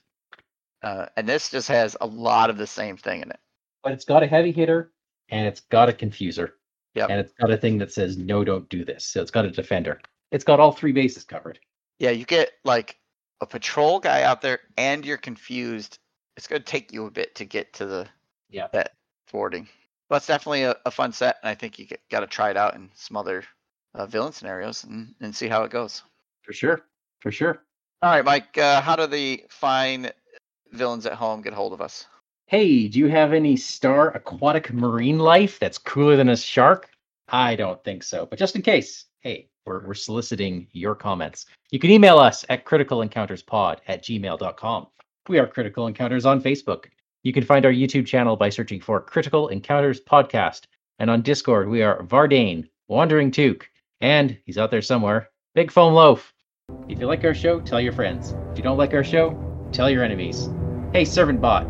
Uh, 0.82 1.06
and 1.16 1.28
this 1.30 1.50
just 1.52 1.68
has 1.68 1.96
a 2.02 2.08
lot 2.08 2.50
of 2.50 2.58
the 2.58 2.66
same 2.68 2.98
thing 2.98 3.22
in 3.22 3.30
it. 3.30 3.40
but 3.84 3.92
it's 3.94 4.06
got 4.06 4.24
a 4.24 4.28
heavy 4.28 4.52
hitter 4.52 4.92
and 5.30 5.46
it's 5.48 5.60
got 5.62 5.90
a 5.90 5.94
confuser. 5.94 6.52
Yep. 6.96 7.10
And 7.12 7.20
it's 7.20 7.34
got 7.34 7.52
a 7.52 7.58
thing 7.58 7.78
that 7.80 7.92
says 7.92 8.18
no, 8.18 8.44
don't 8.44 8.68
do 8.70 8.84
this. 8.84 9.06
So 9.06 9.22
it's 9.22 9.32
got 9.32 9.46
a 9.46 9.52
defender. 9.52 10.02
It's 10.32 10.44
got 10.44 10.60
all 10.60 10.72
three 10.72 10.92
bases 10.92 11.24
covered. 11.24 11.60
Yeah, 12.00 12.10
you 12.12 12.26
get 12.26 12.52
like 12.64 12.98
a 13.42 13.46
patrol 13.46 14.00
guy 14.00 14.24
out 14.24 14.42
there 14.42 14.60
and 14.78 15.06
you're 15.06 15.18
confused. 15.18 16.00
It's 16.38 16.48
going 16.48 16.62
to 16.62 16.66
take 16.66 16.92
you 16.92 17.06
a 17.06 17.12
bit 17.12 17.36
to 17.36 17.46
get 17.46 17.74
to 17.74 17.86
the 17.86 18.08
Yeah. 18.50 18.68
that 18.74 18.92
thwarting. 19.28 19.68
But 20.10 20.18
it's 20.18 20.28
definitely 20.28 20.64
a, 20.64 20.76
a 20.86 20.92
fun 20.92 21.12
set, 21.12 21.38
and 21.42 21.50
I 21.50 21.56
think 21.56 21.80
you 21.80 21.88
got 22.12 22.20
to 22.20 22.28
try 22.28 22.52
it 22.52 22.58
out 22.58 22.76
in 22.76 22.92
some 22.94 23.18
other 23.18 23.44
uh, 23.96 24.06
villain 24.06 24.34
scenarios 24.34 24.84
and, 24.84 25.16
and 25.22 25.36
see 25.36 25.48
how 25.48 25.64
it 25.64 25.72
goes. 25.72 26.04
For 26.44 26.54
sure. 26.54 26.82
For 27.22 27.32
sure. 27.32 27.64
All 28.04 28.12
right, 28.12 28.24
Mike, 28.24 28.56
uh, 28.58 28.82
how 28.82 28.96
do 28.96 29.08
the 29.08 29.44
fine 29.50 30.12
villains 30.72 31.06
at 31.08 31.14
home 31.14 31.42
get 31.42 31.54
hold 31.54 31.74
of 31.74 31.82
us? 31.82 32.06
Hey, 32.48 32.88
do 32.88 33.00
you 33.00 33.08
have 33.08 33.34
any 33.34 33.56
star 33.58 34.12
aquatic 34.12 34.72
marine 34.72 35.18
life 35.18 35.58
that's 35.60 35.80
cooler 35.80 36.16
than 36.16 36.30
a 36.30 36.38
shark? 36.38 36.90
I 37.30 37.56
don't 37.56 37.84
think 37.84 38.04
so. 38.04 38.28
But 38.28 38.38
just 38.38 38.56
in 38.56 38.62
case, 38.62 39.06
hey, 39.22 39.50
we're, 39.66 39.86
we're 39.86 39.94
soliciting 39.94 40.68
your 40.72 40.96
comments. 40.96 41.46
You 41.72 41.80
can 41.80 41.90
email 41.90 42.18
us 42.18 42.46
at 42.50 42.66
criticalencounterspod 42.66 43.78
at 43.88 44.04
gmail.com. 44.04 44.88
We 45.28 45.40
are 45.40 45.48
Critical 45.48 45.88
Encounters 45.88 46.26
on 46.26 46.42
Facebook. 46.42 46.86
You 47.24 47.34
can 47.34 47.44
find 47.44 47.66
our 47.66 47.72
YouTube 47.72 48.06
channel 48.06 48.36
by 48.36 48.50
searching 48.50 48.80
for 48.80 49.02
Critical 49.02 49.48
Encounters 49.48 50.00
Podcast. 50.00 50.66
And 51.00 51.10
on 51.10 51.24
Discord, 51.24 51.68
we 51.68 51.82
are 51.82 52.04
Vardane, 52.04 52.70
Wandering 52.88 53.32
Took, 53.32 53.68
and 54.02 54.38
he's 54.46 54.58
out 54.58 54.70
there 54.70 54.84
somewhere, 54.84 55.30
Big 55.56 55.72
Foam 55.72 55.94
Loaf. 55.94 56.32
If 56.88 57.00
you 57.00 57.08
like 57.08 57.24
our 57.24 57.34
show, 57.34 57.60
tell 57.60 57.82
your 57.82 57.94
friends. 57.94 58.36
If 58.52 58.58
you 58.58 58.64
don't 58.64 58.78
like 58.78 58.94
our 58.94 59.04
show, 59.04 59.36
tell 59.72 59.90
your 59.90 60.04
enemies. 60.04 60.50
Hey, 60.94 61.06
Servant 61.06 61.42
Bot, 61.42 61.68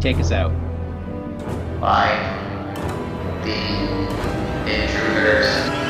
take 0.00 0.16
us 0.16 0.32
out. 0.32 0.52
Bye. 1.80 2.36
The 3.44 4.70
intruders. 4.70 5.89